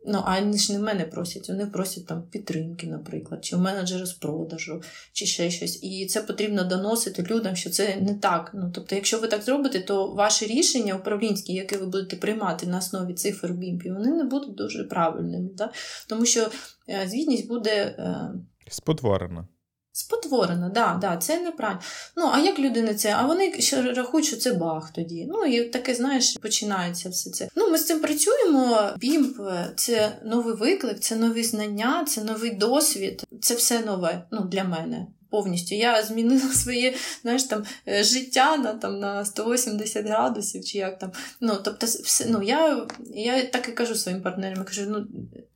[0.06, 4.06] Ну, а вони ж не мене просять, вони просять там підтримки, наприклад, чи у менеджера
[4.06, 4.82] з продажу,
[5.12, 5.82] чи ще щось.
[5.82, 8.50] І це потрібно доносити людям, що це не так.
[8.54, 12.78] Ну, Тобто, якщо ви так зробите, то ваші рішення управлінські, які ви будете приймати на
[12.78, 15.50] основі цифр БІМПі, вони не будуть дуже правильними.
[15.54, 15.72] Да?
[16.08, 16.48] Тому що
[16.88, 17.70] е, звітність буде.
[17.70, 18.30] Е...
[18.68, 19.48] Спотворена.
[19.92, 21.82] Спотворено, да, да, це неправильно.
[22.16, 23.14] Ну, а як людина це?
[23.18, 25.26] А вони ще рахують, що це баг тоді.
[25.28, 27.48] Ну, і таке, знаєш, починається все це.
[27.56, 28.88] Ну, ми з цим працюємо.
[28.96, 29.36] Бімп
[29.76, 35.06] це новий виклик, це нові знання, це новий досвід, це все нове ну, для мене.
[35.30, 40.98] Повністю я змінила своє знаєш, там, е, життя на там, на 180 градусів, чи як
[40.98, 41.12] там.
[41.40, 45.06] Ну, тобто, все, ну, я я так і кажу своїм партнерам, я кажу, ну,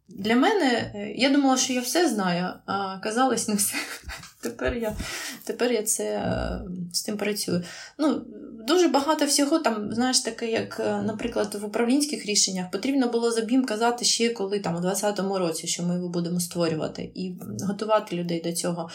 [0.08, 3.76] для мене, е, я думала, що я все знаю, а казалось не все.
[4.42, 4.96] Тепер я
[5.44, 6.60] тепер я це е,
[6.92, 7.62] з тим працюю.
[7.98, 8.24] Ну,
[8.68, 13.64] Дуже багато всього, там, знаєш, таке, як, наприклад, в управлінських рішеннях потрібно було за БІМ
[13.64, 17.34] казати ще коли там, у 2020 році, що ми його будемо створювати, і
[17.68, 18.90] готувати людей до цього.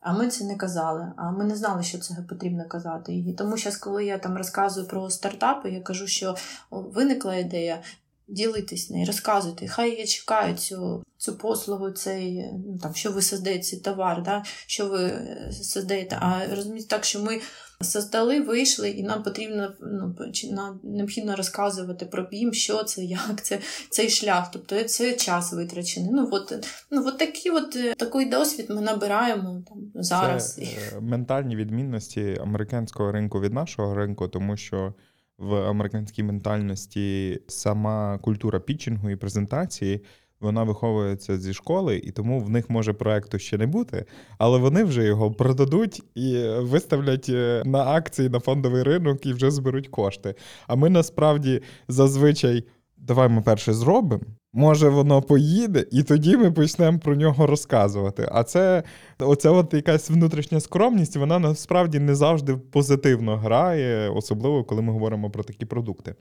[0.00, 3.14] А ми це не казали, а ми не знали, що це потрібно казати.
[3.14, 6.36] І тому зараз, коли я там розказую про стартапи, я кажу, що
[6.70, 7.82] виникла ідея,
[8.28, 9.68] ділитись нею, розказуйте.
[9.68, 14.42] Хай я чекаю цю цю послугу, цей, ну, там, що ви создаєте цей товар, да,
[14.66, 16.18] що ви е, создаєте.
[16.20, 17.40] А розумієте так, що ми
[17.80, 20.14] создали, вийшли, і нам потрібно ну,
[20.52, 23.58] нам необхідно розказувати про BIM, що це, як це,
[23.90, 24.50] цей шлях.
[24.50, 26.10] Тобто це час витрачений.
[26.12, 30.54] Ну, от, ну, от такі от, е, такий досвід ми набираємо там зараз.
[30.54, 34.94] Це ментальні відмінності американського ринку від нашого ринку, тому що
[35.38, 40.04] в американській ментальності сама культура пітчингу і презентації.
[40.40, 44.04] Вона виховується зі школи, і тому в них може проекту ще не бути,
[44.38, 49.50] але вони вже його продадуть і виставлять е, на акції на фондовий ринок і вже
[49.50, 50.34] зберуть кошти.
[50.66, 52.64] А ми насправді зазвичай
[53.00, 54.22] давай ми перше зробимо.
[54.52, 58.28] Може, воно поїде, і тоді ми почнемо про нього розказувати.
[58.32, 58.82] А це
[59.18, 65.30] оця от якась внутрішня скромність, вона насправді не завжди позитивно грає, особливо коли ми говоримо
[65.30, 66.14] про такі продукти.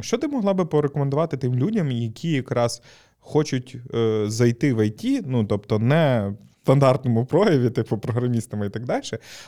[0.00, 2.82] Що ти могла би порекомендувати тим людям, які якраз
[3.24, 8.84] хочуть е, зайти в ІТ, ну тобто не в стандартному прояві, типу програмістами і так
[8.84, 9.02] далі,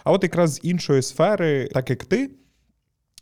[0.04, 2.30] а от якраз з іншої сфери, так як ти.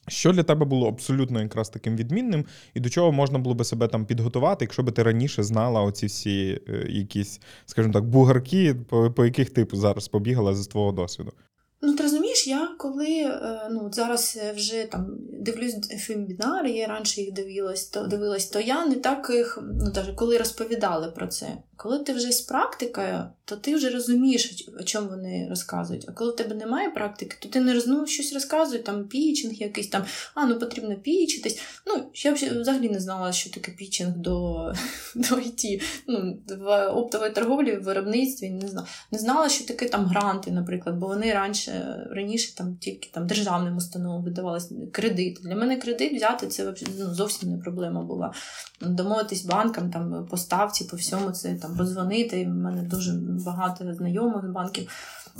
[0.09, 2.44] Що для тебе було абсолютно якраз таким відмінним,
[2.74, 6.07] і до чого можна було би себе там підготувати, якщо би ти раніше знала оці
[6.07, 11.32] всі е, якісь, скажімо так, бугарки, по, по яких ти зараз побігала з твого досвіду?
[11.81, 17.33] Ну, ти розумієш, я коли е, ну, зараз вже там дивлюсь вебінари, я раніше їх
[17.33, 21.49] дивилась, то дивилась, то я не так їх, ну, навіть коли розповідали про це.
[21.77, 26.05] Коли ти вже з практикою, то ти вже розумієш, о чому вони розказують.
[26.09, 29.88] А коли в тебе немає практики, то ти не ну, щось розказують, там пічинг якийсь
[29.88, 31.61] там, а ну потрібно пічитись.
[31.86, 34.72] Ну, я взагалі не знала, що таке пічинг до
[35.14, 35.82] до IT.
[36.09, 38.86] Ну, В оптовій торговлі, в виробництві не знала.
[39.12, 43.76] Не знала, що таке там гранти, наприклад, бо вони раніше раніше там тільки там державним
[43.76, 45.40] установам видавалися кредит.
[45.42, 48.32] Для мене кредит взяти це ну, зовсім не проблема була.
[48.80, 52.47] Домовитись банкам там по ставці, по всьому це там позвонити.
[52.47, 54.91] У мене дуже багато знайомих банків.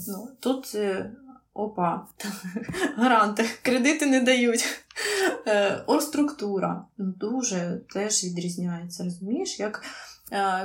[0.09, 1.11] Ну, Тут е,
[1.55, 2.07] опа,
[2.97, 4.85] гаранти, кредити не дають.
[5.47, 9.05] Е, орструктура дуже теж відрізняється.
[9.05, 9.83] Розумієш, як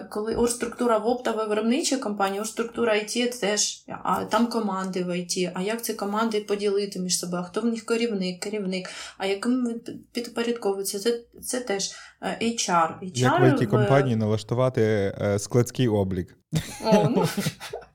[0.09, 5.61] коли оргструктура в оптовій виробничій компанії, оргструктура IT теж, а там команди в IT, а
[5.61, 9.81] як ці команди поділити між собою, а хто в них керівник, керівник, а яким
[10.11, 11.91] підпорядковується, це це теж
[12.21, 12.99] HR.
[13.01, 16.37] HR Як в it компанії налаштувати складський облік.
[16.85, 17.27] О, ну.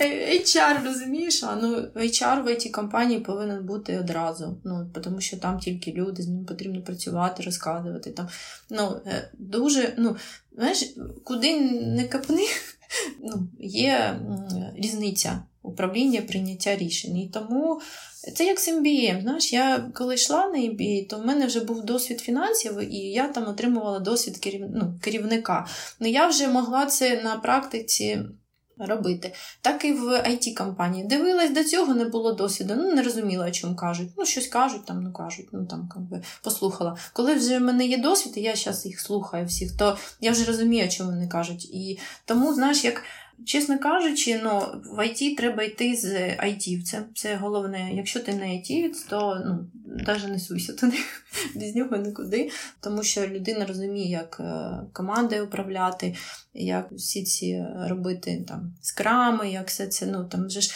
[0.00, 1.44] HR, розумієш?
[1.44, 4.60] А ну HR в it компанії повинен бути одразу.
[4.64, 8.10] Ну, тому що там тільки люди, з ним потрібно працювати, розказувати.
[8.10, 8.28] Там,
[8.70, 10.16] ну, е, Дуже, ну,
[10.52, 12.46] знаєш, куди не капни,
[13.22, 14.20] ну, є
[14.76, 17.16] різниця управління прийняття рішень.
[17.16, 17.80] І тому
[18.34, 19.22] це як з MBA.
[19.22, 23.28] Знаєш, я коли йшла на MBA, то в мене вже був досвід фінансів, і я
[23.28, 24.66] там отримувала досвід керів...
[24.74, 25.66] ну, керівника.
[26.00, 28.18] Ну я вже могла це на практиці
[28.78, 29.32] робити.
[29.60, 33.50] Так і в it компанії Дивилась, до цього не було досвіду, ну не розуміла, о
[33.50, 34.08] чому кажуть.
[34.16, 36.96] Ну, щось кажуть, там, ну кажуть, ну там би, послухала.
[37.12, 40.44] Коли вже в мене є досвід, і я зараз їх слухаю всіх, то я вже
[40.44, 41.64] розумію, о чому вони кажуть.
[41.64, 43.02] І тому, знаєш, як.
[43.46, 46.82] Чесно кажучи, ну, в IT треба йти з IT.
[47.14, 47.90] Це головне.
[47.94, 49.66] Якщо ти не IT, то ну,
[50.06, 50.96] навіть не суйся туди,
[51.54, 52.50] без нього нікуди.
[52.80, 56.14] Тому що людина розуміє, як е, командою управляти,
[56.54, 60.06] як всі ці робити там скрами, як все це.
[60.06, 60.74] Ну, там вже ж,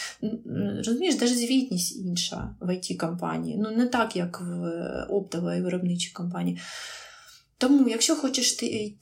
[0.85, 6.59] Розумієш, навіть звітність інша в it компанії Ну, не так, як в оптовій виробничій компанії.
[7.57, 8.93] Тому, якщо хочеш ти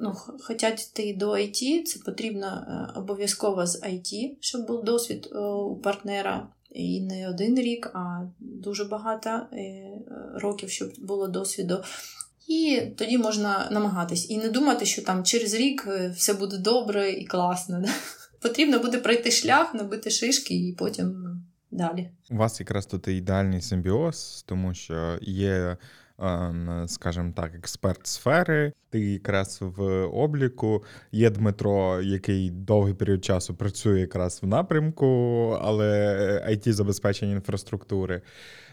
[0.00, 5.38] ну, хочуть йти до IT, це потрібно е, обов'язково з IT, щоб був досвід е,
[5.38, 6.48] у партнера.
[6.70, 9.90] І не один рік, а дуже багато е,
[10.34, 11.82] років, щоб було досвіду.
[12.48, 14.30] І тоді можна намагатись.
[14.30, 17.84] І не думати, що там через рік все буде добре і класно.
[18.42, 21.40] Потрібно буде пройти шлях, набити шишки і потім
[21.70, 22.10] далі.
[22.30, 25.76] У вас якраз тут ідеальний симбіоз, тому що є
[26.86, 28.72] скажімо так, експерт сфери.
[28.90, 30.84] Ти якраз в обліку.
[31.12, 35.06] Є Дмитро, який довгий період часу працює якраз в напрямку,
[35.60, 35.86] але
[36.48, 38.22] it забезпечення інфраструктури.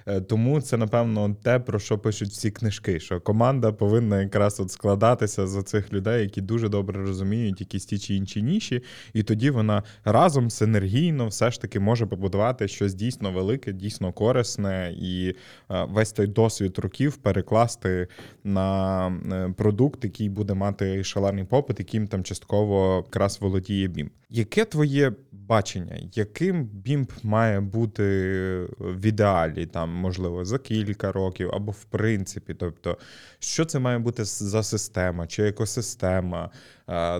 [0.07, 4.71] Е, тому це, напевно, те, про що пишуть всі книжки, що команда повинна якраз от
[4.71, 8.83] складатися з цих людей, які дуже добре розуміють якісь ті чи інші ніші,
[9.13, 14.93] і тоді вона разом синергійно все ж таки може побудувати щось дійсно велике, дійсно корисне,
[14.97, 15.35] і
[15.71, 18.07] е, весь той досвід років перекласти
[18.43, 24.09] на е, продукт, який буде мати шалений попит, яким там частково якраз володіє BIM.
[24.29, 28.03] Яке твоє бачення, яким BIM має бути
[28.79, 32.97] в ідеалі, там можливо за кілька років або в принципі, тобто,
[33.39, 36.51] що це має бути за система чи екосистема,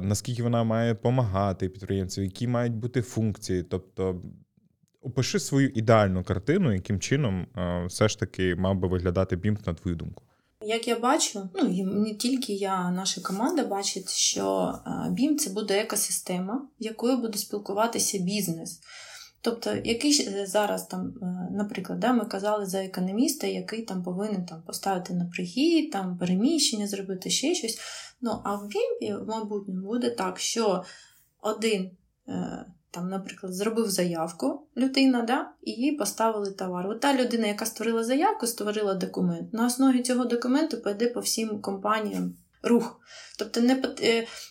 [0.02, 4.22] наскільки вона має допомагати підприємцю, які мають бути функції, тобто.
[5.02, 7.48] Опиши свою ідеальну картину, яким чином
[7.88, 10.24] все ж таки мав би виглядати BIM, на твою думку.
[10.62, 14.74] Як я бачу, ну і не тільки я, наша команда бачить, що
[15.10, 18.82] BIM це буде екосистема, якою буде спілкуватися бізнес.
[19.42, 24.46] Тобто, який е, зараз там, е, наприклад, да, ми казали за економіста, який там повинен
[24.46, 27.80] там поставити на прихід, там переміщення, зробити ще щось.
[28.22, 30.84] Ну а в BIM, в майбутньому буде так, що
[31.42, 31.92] один
[32.28, 36.88] е, там, наприклад, зробив заявку людина, да, і їй поставили товар.
[36.88, 39.54] От та людина, яка створила заявку, створила документ.
[39.54, 42.34] На основі цього документу пойде по всім компаніям
[42.64, 43.00] рух.
[43.40, 43.76] Тобто, не,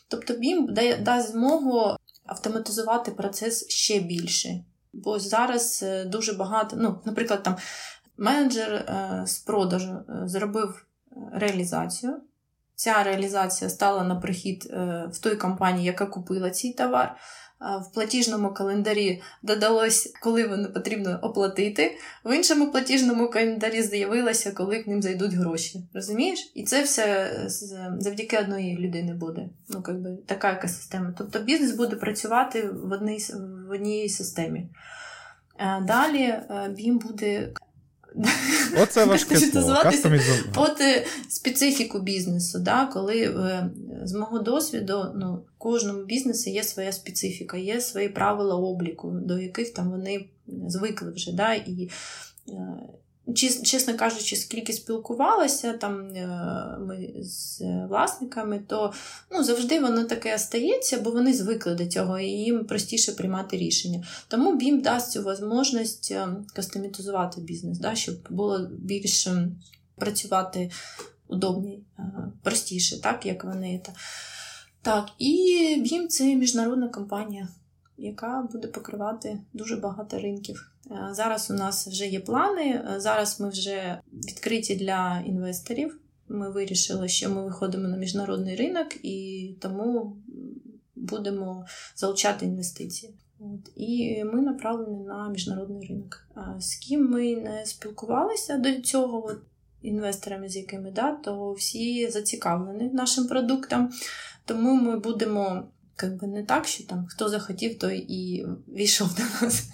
[0.08, 4.64] тобто BIM дасть змогу автоматизувати процес ще більше.
[5.04, 7.56] Бо зараз е, дуже багато, ну, наприклад, там
[8.16, 10.86] менеджер е, з продажу зробив
[11.32, 12.20] реалізацію.
[12.74, 14.64] Ця реалізація стала на прихід
[15.12, 17.16] в той компанії, яка купила цей товар
[17.60, 21.96] в платіжному календарі додалось, коли воно потрібно оплатити.
[22.24, 25.84] В іншому платіжному календарі з'явилося, коли к ним зайдуть гроші.
[25.94, 26.52] Розумієш?
[26.54, 27.30] І це все
[27.98, 29.48] завдяки одної людини буде.
[29.68, 31.14] Ну, якби така екосистема.
[31.18, 33.18] Тобто бізнес буде працювати в одній
[33.68, 34.66] в одній системі.
[35.82, 36.34] Далі
[36.78, 37.52] він буде
[38.82, 39.76] Оце важке слово.
[40.56, 43.70] От е, специфіку бізнесу, да, коли е,
[44.04, 49.38] з мого досвіду ну, в кожному бізнесі є своя специфіка, є свої правила обліку, до
[49.38, 50.24] яких там вони
[50.68, 51.32] звикли вже.
[51.32, 51.90] Да, і
[52.48, 52.52] е,
[53.34, 56.28] чесно кажучи, скільки спілкувалася там е,
[56.80, 58.92] ми з власниками, то
[59.30, 64.06] ну, завжди воно таке стається, бо вони звикли до цього, і їм простіше приймати рішення.
[64.28, 69.48] Тому BIM дасть цю можливість е, кастомізувати бізнес, да, щоб було більше
[69.96, 70.70] працювати
[71.28, 71.82] удобніше,
[72.42, 73.82] простіше, так, як вони.
[74.82, 75.32] Так, і
[75.84, 77.48] BIM– це міжнародна компанія
[77.98, 80.72] яка буде покривати дуже багато ринків.
[80.90, 82.62] Е, зараз у нас вже є плани.
[82.62, 85.98] Е, зараз ми вже відкриті для інвесторів.
[86.28, 90.16] Ми вирішили, що ми виходимо на міжнародний ринок і тому
[90.96, 91.66] будемо
[91.96, 93.14] залучати інвестиції.
[93.40, 93.72] От.
[93.76, 96.26] І ми направлені на міжнародний ринок.
[96.58, 99.38] З ким ми не спілкувалися до цього, от,
[99.82, 103.90] інвесторами, з якими да, то всі зацікавлені нашим продуктом.
[104.44, 109.22] Тому ми будемо как би не так, що там хто захотів, той і війшов до
[109.46, 109.68] нас.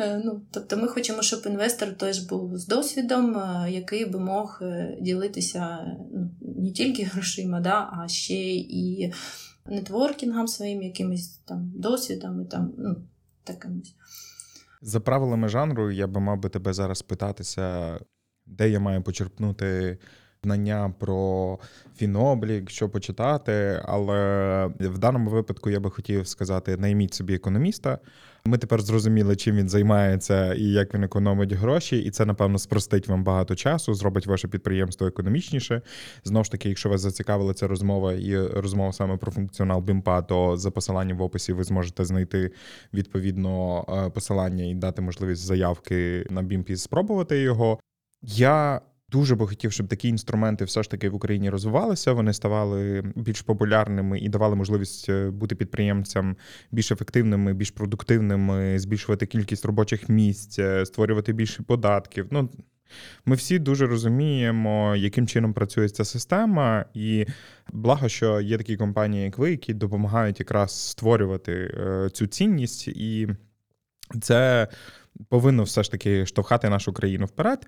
[0.00, 4.58] Е, ну, Тобто ми хочемо, щоб інвестор теж був з досвідом, е, який би мог
[4.62, 9.12] е, ділитися ну, не тільки грошима, да, а ще і
[9.66, 12.96] нетворкінгом своїм, якимось там досвідом і там, ну,
[13.44, 13.94] такимось.
[14.82, 17.98] За правилами жанру, я би мав би тебе зараз питатися,
[18.46, 19.98] де я маю почерпнути
[20.44, 21.58] знання про
[21.96, 23.82] фіноблік, що почитати.
[23.84, 27.98] Але в даному випадку я би хотів сказати: найміть собі економіста.
[28.46, 33.08] Ми тепер зрозуміли, чим він займається і як він економить гроші, і це, напевно, спростить
[33.08, 35.82] вам багато часу, зробить ваше підприємство економічніше.
[36.24, 40.56] Знову ж таки, якщо вас зацікавила ця розмова і розмова саме про функціонал БІМПА, то
[40.56, 42.50] за посиланням в описі ви зможете знайти
[42.94, 47.80] відповідно е, посилання і дати можливість заявки на BIMP спробувати його.
[48.22, 48.80] Я
[49.14, 52.12] Дуже би хотів, щоб такі інструменти все ж таки в Україні розвивалися.
[52.12, 56.36] Вони ставали більш популярними і давали можливість е, бути підприємцям
[56.72, 62.26] більш ефективними, більш продуктивними, збільшувати кількість робочих місць, е, створювати більше податків.
[62.30, 62.48] Ну
[63.26, 67.26] ми всі дуже розуміємо, яким чином працює ця система, і
[67.72, 73.28] благо, що є такі компанії, як ви, які допомагають якраз створювати е, цю цінність, і
[74.20, 74.68] це
[75.28, 77.66] повинно все ж таки штовхати нашу країну вперед.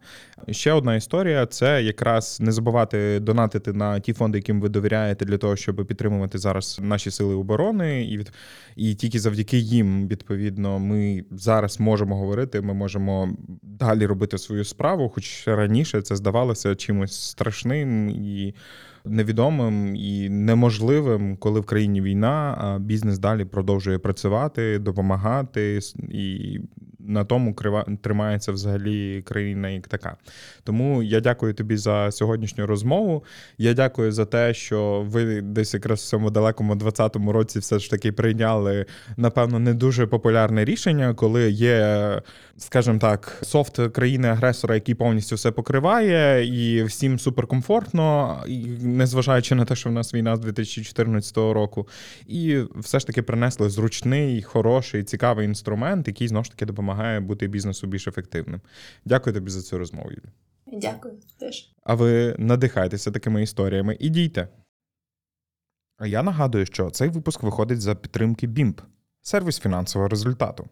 [0.51, 5.39] Ще одна історія це якраз не забувати донатити на ті фонди, яким ви довіряєте, для
[5.39, 8.33] того, щоб підтримувати зараз наші сили оборони, і від
[8.77, 12.61] і тільки завдяки їм, відповідно, ми зараз можемо говорити.
[12.61, 18.55] Ми можемо далі робити свою справу, хоч раніше це здавалося чимось страшним і
[19.07, 26.61] невідомим і неможливим, коли в країні війна, а бізнес далі продовжує працювати, допомагати і
[27.07, 27.55] на тому
[28.03, 30.17] тримається взагалі країна як така.
[30.65, 33.25] Тому я дякую тобі за сьогоднішню розмову.
[33.59, 37.91] Я дякую за те, що ви десь якраз в цьому далекому 20-му році все ж
[37.91, 38.87] таки прийняли,
[39.17, 42.23] напевно, не дуже популярне рішення, коли є,
[42.57, 48.37] скажімо так, софт країни-агресора, який повністю все покриває, і всім суперкомфортно,
[48.97, 51.89] незважаючи на те, що в нас війна з 2014 року,
[52.27, 57.49] і все ж таки принесли зручний, хороший, цікавий інструмент, який знову ж таки допомагає бути
[57.49, 58.61] бізнесу більш ефективним.
[59.05, 60.11] Дякую тобі за цю розмову.
[60.11, 60.33] Юлі.
[60.81, 61.73] Дякую теж.
[61.83, 64.49] А ви надихайтеся такими історіями і дійте.
[65.99, 68.81] А я нагадую, що цей випуск виходить за підтримки BIMP–
[69.23, 70.69] сервіс фінансового результату.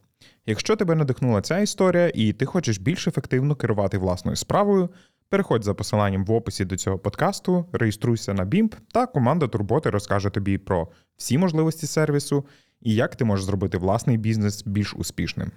[0.46, 4.88] Якщо тебе надихнула ця історія і ти хочеш більш ефективно керувати власною справою,
[5.34, 10.30] переходь за посиланням в описі до цього подкасту, реєструйся на BIMP, та команда Турботи розкаже
[10.30, 12.46] тобі про всі можливості сервісу
[12.80, 15.52] і як ти можеш зробити власний бізнес більш успішним.